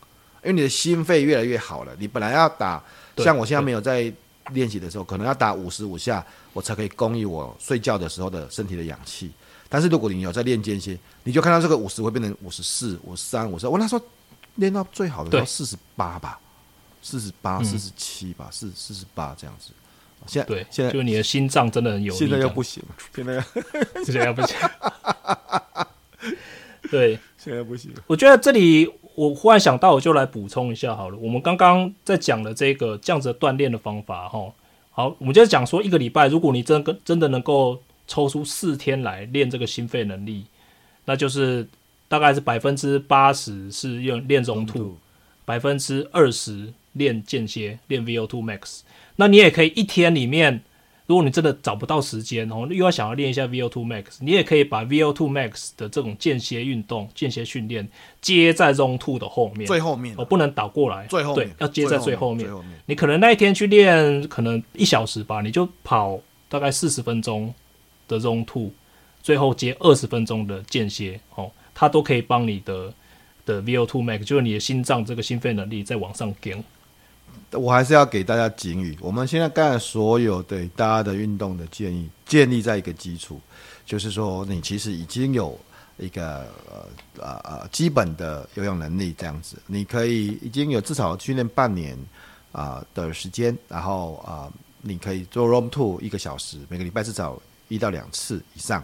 [0.42, 1.92] 因为你的心肺越来越好了。
[1.98, 2.82] 你本来要打。
[3.18, 4.12] 像我现在没有在
[4.52, 9.30] 练习的时候，可能要打五十五下，我才可以供应我睡觉的时候的身体的氧气。
[9.68, 13.66] 但是如果你有在练间歇，你就看到这个五十会变成五十四、五十三、五十。
[13.66, 14.04] 我那时候
[14.56, 16.38] 练到最好的时候四十八吧，
[17.02, 19.72] 四十八、四十七吧，四四十八这样子。
[20.26, 22.18] 现在对，现在就你的心脏真的很有力。
[22.18, 22.82] 现在又不行，
[23.14, 23.42] 现在
[24.04, 24.56] 现在又不行。
[26.90, 27.92] 对， 现在不行。
[28.06, 28.90] 我觉得这里。
[29.14, 31.18] 我忽然想到，我就来补充一下好了。
[31.18, 34.52] 我们刚刚在讲的这个这样子的锻炼的方法，哈，
[34.90, 40.44] 好，我们就讲说一个礼拜，如果你真跟真的能够抽出四天来练这个心肺能力，
[41.04, 41.66] 那就是
[42.08, 44.90] 大概是百分之八十是用练 Zone 2，
[45.44, 48.80] 百分之二十练间歇练 VO2 Max。
[49.16, 50.62] 那你也可以一天里面。
[51.12, 57.86] 如果你真的找不到时间，然后又要想要练一下 VO2 Max，你也可以把 VO2 Max 的这种间歇运动、间歇训练
[58.22, 62.50] 接在 Zone 2的后面，最后面哦，不能倒过来，最后面对，要接在最后面。
[62.50, 67.52] 面你可能那一天去练，可能一小时吧，你就跑大概四十分钟
[68.08, 68.70] 的 Zone 2，
[69.22, 72.94] 最后接二十分钟的间歇，哦，它都可以帮你的
[73.44, 76.64] 的 VO2 Max，就是你的心脏这个心肺能力再往上顶。
[77.52, 78.96] 我还是要给大家警语。
[79.00, 83.40] 我们现在刚才所有对大家的运动的建议，建立在一个基础，
[83.84, 85.58] 就是说你其实已经有
[85.98, 86.86] 一个呃
[87.18, 91.96] 呃呃基本的游泳能力，这样子，你可以已经有至少训练半年
[92.52, 94.50] 啊、的时间，然后啊、
[94.80, 98.82] 你可以做 Zone 2一个小时，每个礼拜至少一到两次以上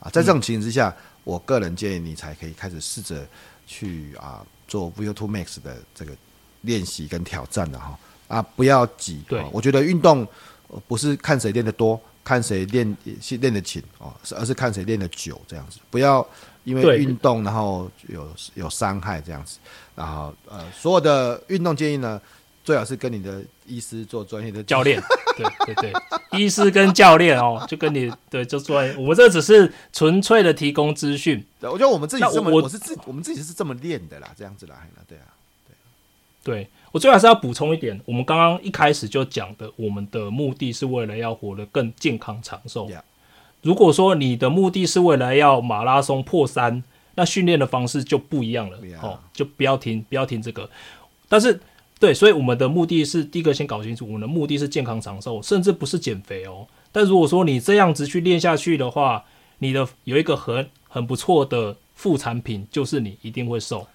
[0.00, 0.10] 啊。
[0.10, 0.94] 在这种情形之下，
[1.24, 3.26] 我个人建议你才可以开始试着
[3.66, 6.12] 去啊做 VO2 Max 的这个
[6.62, 7.98] 练习跟挑战的哈。
[8.28, 9.20] 啊，不要急。
[9.28, 10.26] 对，我觉得运动
[10.86, 12.96] 不是看谁练得多，看谁练
[13.40, 15.80] 练得勤哦，是而是看谁练得久这样子。
[15.90, 16.24] 不要
[16.64, 19.58] 因为运动然后有有伤害这样子。
[19.96, 22.20] 然后呃，所有的运动建议呢，
[22.62, 25.02] 最好是跟你的医师做专业的教练。
[25.36, 25.92] 对对对，
[26.32, 28.96] 医师跟教练哦，就跟你对就专业。
[28.96, 31.44] 我们这只是纯粹的提供资讯。
[31.60, 34.76] 我觉得我们自己这么，我，我是自我们自己是这么练的啦，这样子啦，
[35.06, 35.24] 对啊，
[36.48, 42.88] 对，我最后还是要补充一点，我们刚刚一开始就讲的，我们的目的是为了要活得更健康长寿。
[42.88, 43.02] Yeah.
[43.60, 46.82] 如果说你的目的是为了要马拉松破三，
[47.16, 49.06] 那训练的方式就不一样了 Yeah.
[49.06, 50.70] 哦，就不要听，不要听这个。
[51.28, 51.60] 但是，
[52.00, 56.66] 对，所以我们的目的是第一个先搞清楚，我们的目的是健康长寿，甚至不是减肥哦。
[56.90, 59.22] 但如果说你这样子去练下去的话，
[59.58, 63.86] 你的有一个很很不错的副产品，就是你一定会瘦，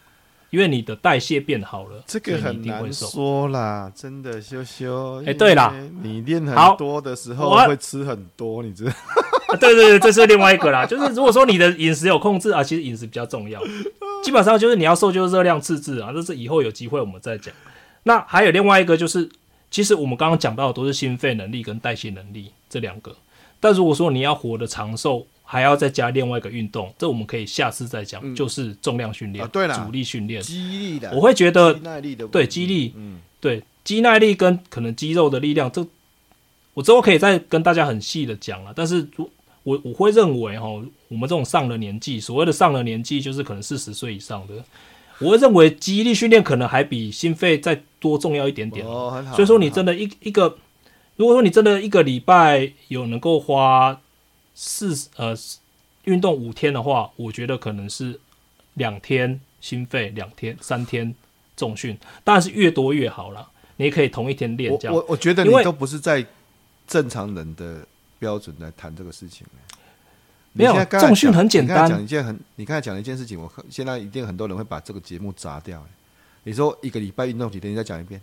[0.54, 2.04] 因为你的代谢变好了。
[2.06, 5.20] 这个很难说啦，真的羞羞。
[5.26, 5.74] 哎，对啦，
[6.04, 8.92] 你练很多的时候会吃很多，你知道。
[9.60, 10.86] 对对对，这是另外一个啦。
[10.88, 13.60] 就是如果说你的饮食有控制啊，其实饮食比较重要。
[14.24, 16.14] 基本上就是你要瘦，就是热量赤字啊。
[16.14, 17.52] 这是以后有机会我们再讲。
[18.04, 19.28] 那还有另外一个就是，
[19.72, 23.16] 其实我们刚刚讲到的都是心肺能力跟代谢能力这两个。
[23.60, 28.22] 但如果说你要活得长寿，还要再加另外一个运动，这我们可以下次再讲。
[28.24, 31.12] 嗯、就是重量训练，啊、对了，阻力训练，肌力的。
[31.14, 35.86] 我会觉得，耐力的，对肌力，嗯，对肌耐力跟可能肌肉的力量，这
[36.74, 38.74] 我之后可以再跟大家很细的讲了。
[38.76, 39.30] 但是如
[39.64, 40.68] 我我会认为哈，
[41.08, 44.56] 我们这种上了年纪，所谓的上了年纪，就是可能四十岁以上的，
[45.20, 48.86] 我会认为肌力训练可能还比心肺再多重要一点点。
[48.86, 49.36] 哦，很好。
[49.36, 50.58] 所以说，你真的一一个，
[51.16, 54.02] 如果说你真的一个礼拜有能够花
[54.56, 55.36] 四呃
[56.04, 58.20] 运动五天的话，我觉得可能是
[58.76, 61.14] 两天心肺，两天三天
[61.56, 63.50] 重训，当然是越多越好了。
[63.78, 64.96] 你也可以同一天练这样。
[64.96, 66.26] 我我，我觉得你都不是在
[66.88, 67.86] 正常人的。
[68.20, 69.46] 标准来谈这个事情，
[70.54, 71.90] 没有重训很简单。
[71.90, 75.86] 讲一件很，你刚才讲一件事情，我现在一定很多人会把这个节目砸掉。
[76.46, 77.74] 你说一个礼拜运动几天？
[77.74, 78.22] 你再讲一遍，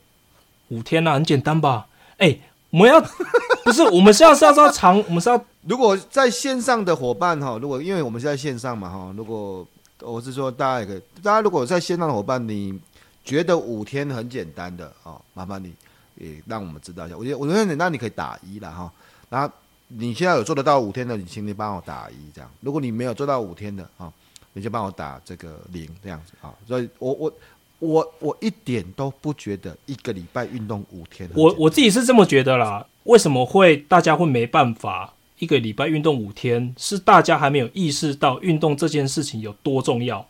[0.68, 1.86] 五天啊，很简单吧？
[2.16, 2.40] 哎、欸，
[2.70, 3.00] 我们要
[3.64, 9.66] 不是我们是要是要说长，我们是要 如果在线上的伙伴哈，如果因为我们是在线上嘛哈，如果
[10.00, 12.78] 我是说大家也可以，大家如果在线上的伙伴，你
[13.24, 15.74] 觉得五天很简单的啊，麻烦你
[16.16, 17.16] 也让我们知道一下。
[17.16, 18.90] 我觉得五天很简单，你可以打一了哈，
[19.28, 19.52] 然后。
[19.92, 22.48] 你现在有做得到五天的，你请你帮我打一这样。
[22.60, 24.08] 如果你没有做到五天的啊，
[24.52, 26.54] 你就帮我打这个零这样子啊。
[26.64, 27.32] 所以我我
[27.80, 31.28] 我我一点都不觉得一个礼拜运动五天。
[31.34, 32.86] 我我自己是这么觉得啦。
[33.04, 36.72] 为什么会大家会没办法一个礼拜运动五天？
[36.78, 40.24] 是大家还没有意识到运动这件事情有多重要。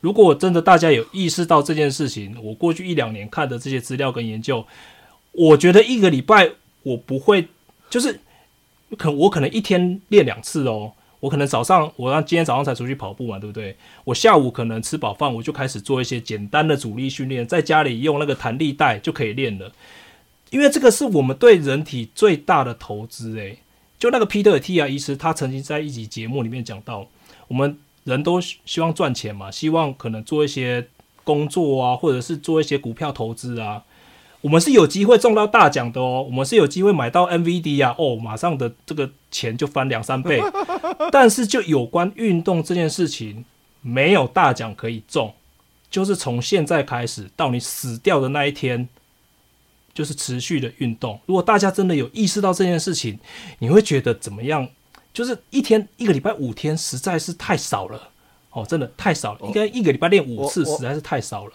[0.00, 4.66] 如果真的大家有意识到这件事情，我过去一两年看的这些资料跟研究，
[5.32, 6.50] 我觉得一个礼拜
[6.82, 7.48] 我不会
[7.88, 8.20] 就是。
[8.96, 13.76] 可我可能一天练两次哦，我可能早上我让今天早上才出去跑步嘛，对不对？
[14.04, 19.72] 我下午可能吃饱饭，我就开始做一些简单的阻力训练，在家里用那个弹力带就可以练了。
[20.50, 23.58] 因为这个是我们对人体最大的投资诶。
[23.98, 27.06] 就那个皮特蒂亚医师，他曾经在一集节目里面讲到，
[27.48, 30.86] 我们人都希望赚钱嘛，希望可能做一些
[31.24, 33.82] 工作啊，或者是做一些股票投资啊。
[34.42, 40.40] 我们是有机会中到大奖的哦，我们是有机会买到 NVD 啊，哦，马上的这个钱就翻两三倍。
[41.10, 43.44] 但是就有关运动这件事情，
[43.80, 45.34] 没有大奖可以中，
[45.90, 48.88] 就是从现在开始到你死掉的那一天，
[49.92, 51.18] 就是持续的运动。
[51.26, 53.18] 如果大家真的有意识到这件事情，
[53.58, 54.68] 你会觉得怎么样？
[55.12, 58.10] 就是一天一个礼拜五天实在是太少了
[58.50, 61.52] 哦，真的太少了，应该一个礼拜练五次实在是太少了。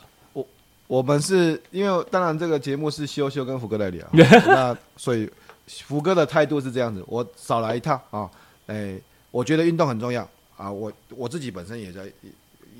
[0.91, 5.31] 我们是因为当然这个节目是修修跟福哥来聊， 那所以
[5.65, 8.29] 福哥的态度是这样子，我少来一趟啊，
[8.67, 8.99] 哎，
[9.31, 10.27] 我觉得运动很重要
[10.57, 12.01] 啊，我我自己本身也在，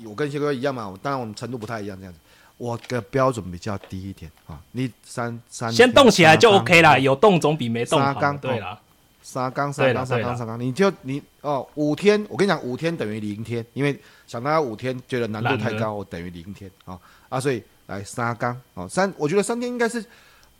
[0.04, 2.18] 我跟修哥一样嘛，当然我们程度不太一样这样子，
[2.58, 8.78] 我的标准比较低一点啊，你三三先动起来就 OK 啦，有动总比没动好，对啦，
[9.22, 16.98] 三缸三缸三缸三缸，你就你哦五天，我跟你讲五天等于零天，因为想大家五天觉得难度太高，我等于零天啊
[17.30, 17.62] 啊，所以。
[17.86, 18.58] 来沙缸。
[18.74, 20.04] 哦，三我觉得三天应该是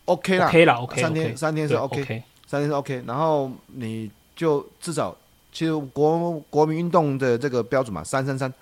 [0.05, 5.17] OK 啦，OK 啦，OK，三天三天是 OK，三天是 OK，然后你就至少
[5.53, 8.53] 其实国国民运动的这个标准嘛，三三三，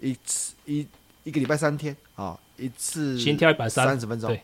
[0.00, 0.86] 一次一
[1.24, 4.36] 一个礼拜三天啊，一次心跳一百三三十分钟，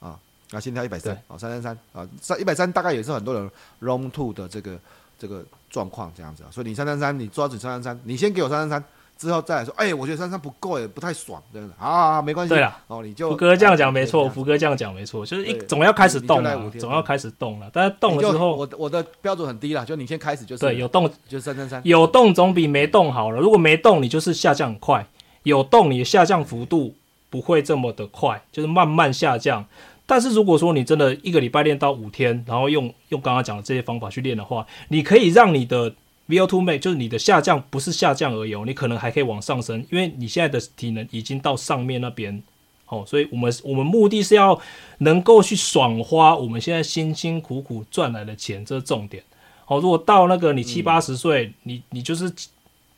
[0.00, 0.18] 啊，
[0.50, 3.50] 啊心跳一百三，啊三三三啊三一百三大概也是很多人
[3.82, 4.78] long two 的这个
[5.18, 8.84] 这个状况这样子啊，所以你三三三你抓紧三三三，你先给我三三三。
[9.18, 12.54] 之后再来说，哎、欸，我觉得三三不够，也不太爽，这样子，好好好，没关系。
[12.54, 17.68] 对了，哦，你就福哥这样讲没错，福哥这样讲没错，就是一对总要开始动了，总要开始动了。
[17.72, 20.60] 但是动了之后，我我的标准很低了，就你先开始就是。
[20.60, 23.40] 对，有动就三三三，有动总比没动好了。
[23.40, 25.02] 如果没动，你就是下降很快；
[25.42, 26.94] 有动，你的下降幅度
[27.28, 29.64] 不会这么的快，就是慢慢下降。
[30.06, 35.92] 但是如果说你真的一个礼拜练到五天，然后用用刚刚讲的这些方法去练的话，你可以让你的
[36.28, 42.42] VO2 max 就是你的下降不是下降而已，你可能还可以往上升，因为你现在的体能已经到上面那边。
[42.90, 44.58] 哦，所以我们我们目的是要
[45.00, 49.22] 能够去爽花我们现在辛辛苦苦赚来的钱，这是重点。
[49.66, 52.32] 哦，如果到那个你七八十岁，嗯、你你就是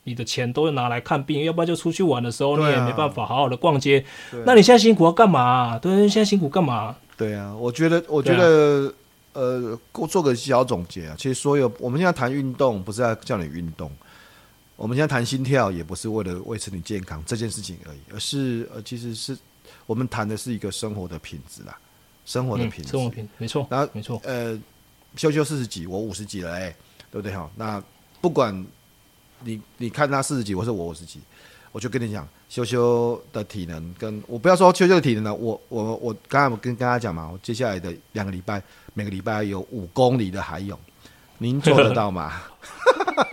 [0.05, 3.99] 你的钱都拿来看病，要不然就出去玩的时候，你也没办法好好的逛街。
[4.31, 5.79] 啊、那你现在辛苦要干嘛、啊？
[5.79, 6.95] 对，现在辛苦干嘛？
[7.17, 8.93] 对啊，我觉得，我觉得，啊、
[9.33, 11.15] 呃，我做个小总结啊。
[11.17, 13.91] 其实所有我们现在谈运动，不是要叫你运动。
[14.75, 19.37] 我们现在谈心跳，也不是为了维持你健康这件事情而已，而是呃，其实是。
[19.85, 21.77] 我们谈的是一个生活的品质啦，
[22.25, 23.67] 生活的品质，嗯、生活品没错。
[23.69, 24.57] 然后没错，呃，
[25.15, 26.75] 修修四十几，我五十几了，哎，
[27.09, 27.49] 对不对哈？
[27.55, 27.81] 那
[28.19, 28.65] 不管
[29.41, 31.19] 你你看他四十几，或是我五十几，
[31.71, 38.61] 我就跟你讲，修修的体能跟我不要说修修的体能了，我我我刚才我跟跟大家讲嘛，我接下来的两个礼拜，
[38.93, 40.77] 每个礼拜有五公里的海泳，
[41.37, 42.41] 您做得到吗？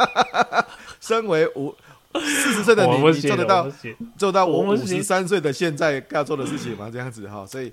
[1.00, 1.74] 身为五。
[2.14, 3.70] 四十岁的你，你做得到
[4.16, 6.88] 做到我五十三岁的现在要做的事情吗？
[6.90, 7.70] 这样子哈，所以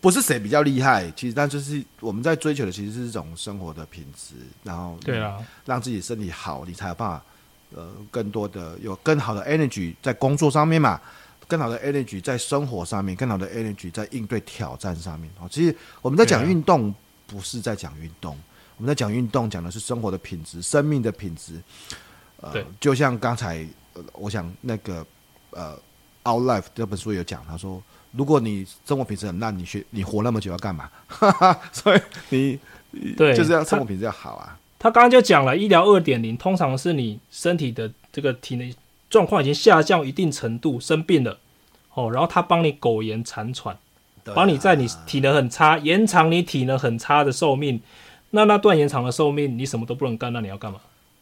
[0.00, 4.34] 不是谁比较厉害，其实但就是我们在追求的，其实是一种生活的品质，
[4.64, 7.24] 然后对啊，让自己身体好，你才有办法
[7.74, 11.00] 呃，更多的有更好的 energy 在工作上面嘛，
[11.48, 15.30] 更好的 energy 在生活上面，更好的 energy 在应对挑战上面。
[15.40, 16.94] 哦，其实我们在讲运动，
[17.26, 18.38] 不是在讲运动，
[18.76, 21.60] 我们在讲运动，讲的是生活的品质，生命的品质。
[22.40, 25.06] 呃，就像刚才，呃，我想那个，
[25.50, 25.78] 呃，
[26.30, 30.90] 《Out Life》这本书有讲，他说，如果你生活品质很烂，你学你活那么久要干嘛？
[31.72, 32.00] 所以
[32.30, 32.58] 你
[33.16, 34.58] 对，就是要生活品质要好啊。
[34.82, 38.74] 他刚刚就讲了，医疗二点零通常是你身体的这个体内
[39.08, 41.38] 状况已经下降一定程度，生病了，
[41.94, 43.78] 哦，然后他帮你苟延残喘，
[44.34, 47.80] 帮你在你体能很差延长你体能很差的寿命。
[48.30, 50.80] 那那段延长的寿命，你什么都不能干，那你要干嘛？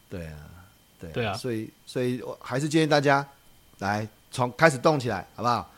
[0.09, 0.33] 对啊。
[0.99, 3.23] 对，对啊，所以所以我还是建议大家
[3.77, 5.71] 来从开始动起来，好不好？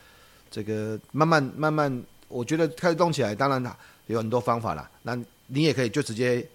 [0.50, 3.76] 这个慢慢慢慢，我觉得开始动起来，当然
[4.06, 4.88] 有很多方法啦。
[5.02, 5.14] 那
[5.48, 6.46] 你也可以就直接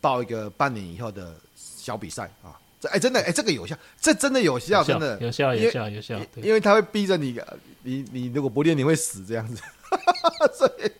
[0.00, 2.58] 报一个半年以后的小比赛啊！
[2.80, 6.18] 这哎，真的哎，这个有效，这真的有效，真的有效，有效，有效。
[6.36, 7.38] 因为他会逼着你，
[7.82, 9.62] 你你如果不练，你会死这样子。
[10.54, 10.90] 所以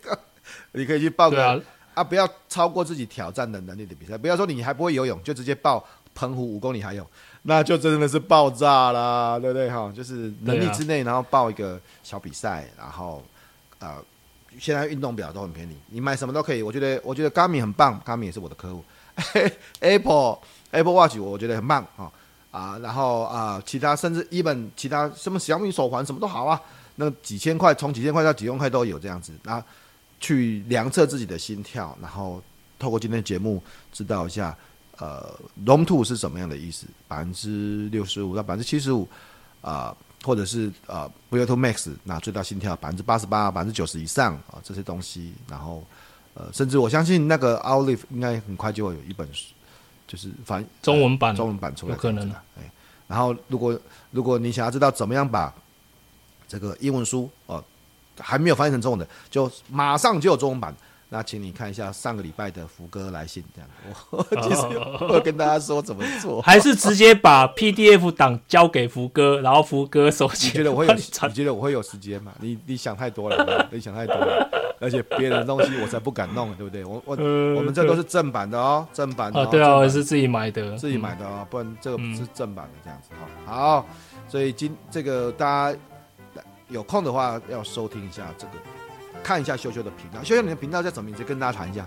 [0.73, 1.61] 你可以去报个啊，
[1.95, 4.19] 啊，不要超过自己挑战的能力的比赛。
[4.19, 5.87] 不要说你还不会游泳，就直接报。
[6.13, 7.09] 澎湖五公里还有，
[7.43, 9.91] 那就真的是爆炸啦，对不对哈？
[9.95, 13.23] 就是能力之内，然后报一个小比赛，然后
[13.79, 13.97] 呃，
[14.61, 16.63] 现在运动表都很便宜，你买什么都可以。
[16.63, 18.85] 我觉得，我觉得 Garmin 很棒，Garmin 也是我的客户。
[19.81, 20.39] Apple
[20.71, 22.13] Apple Watch 我觉得很棒啊
[22.51, 26.61] 啊，然后啊、其他甚至一本其他什么小米手环什么都好啊，
[26.97, 29.63] 那几千块，从几千块到几万块都有这样子，那
[30.21, 32.43] 去量测自己的心跳，然后
[32.79, 34.57] 透过今天的节目知道一下。
[34.99, 35.35] 呃
[35.65, 36.85] ，Zone 2是什么样的意思？
[37.09, 39.09] 百分之六十五到百分之七十五，
[39.63, 45.83] 啊，或者是呃，VO2 max，那最大心跳百分之八十八、百分之九十以上啊，这些东西，然后
[46.35, 49.55] 呃，甚至我相信那个 Our Life 应该很快就会有一本书，
[50.07, 52.35] 就是翻中文版、呃，中文版出来，有可能的。
[52.59, 52.71] 哎，
[53.09, 53.79] 然后如果
[54.11, 55.53] 如果你想要知道怎么样把
[56.47, 57.65] 这个英文书哦、呃、
[58.23, 60.75] 还没有翻译成中文的，就马上就有中文版。
[61.13, 63.69] 那请你看一下上个礼拜的福哥来信，这样
[64.11, 70.47] 我 其实会跟大家说怎么做， 还是直接把 PDF 档交给福哥，然后福哥收起。
[70.47, 70.95] 你觉得我会有？
[70.95, 72.33] 你觉得我会有时间吗？
[72.41, 74.49] 你你想太多了， 你想太多了。
[74.81, 76.85] 而且别人的东西我才不敢弄，对不对？
[76.85, 77.15] 我我
[77.57, 79.45] 我们这都是正版的哦，正版的。
[79.49, 83.11] 对啊，我是自己买的，自己买的哦，不然这个不是正版的这样子
[83.45, 83.53] 哈。
[83.53, 83.87] 好，
[84.29, 85.79] 所以今这个大家
[86.69, 88.53] 有空的话要收听一下这个。
[89.23, 91.23] 看一下修修的频道，修修你的频道叫什么名字？
[91.25, 91.87] 跟大家谈一下。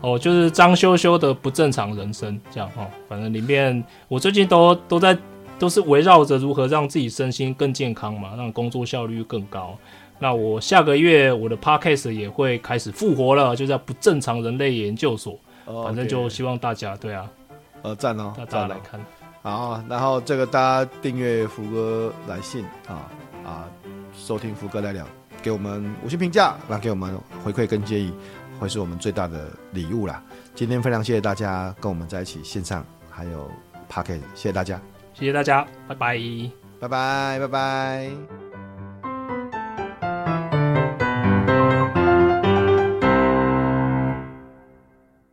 [0.00, 2.86] 哦，就是张修修的不正常人生，这样哦。
[3.08, 5.16] 反正里面我最近都都在
[5.58, 9.78] 都是围绕着如何让自己身心更健康嘛，让工作效率更高。
[10.18, 15.38] 那我下个月我的 podcast 也会开始复活了，就叫不正常人类研究所。
[15.66, 17.30] 哦，反正就希望大家对啊，
[17.82, 19.00] 呃，赞哦，大家来看。
[19.42, 23.06] 好，然后这个大家订阅福哥来信啊
[23.44, 23.68] 啊，
[24.16, 25.06] 收听福哥来聊。
[25.42, 28.14] 给我们五星评价，来给我们回馈跟建议，
[28.58, 30.22] 会是我们最大的礼物啦。
[30.54, 33.50] 今天非常谢谢大家跟我们在一起线上，还有
[33.88, 34.80] p a c k e t 谢谢大家，
[35.14, 36.18] 谢谢大家，拜拜，
[36.80, 38.51] 拜拜，拜拜。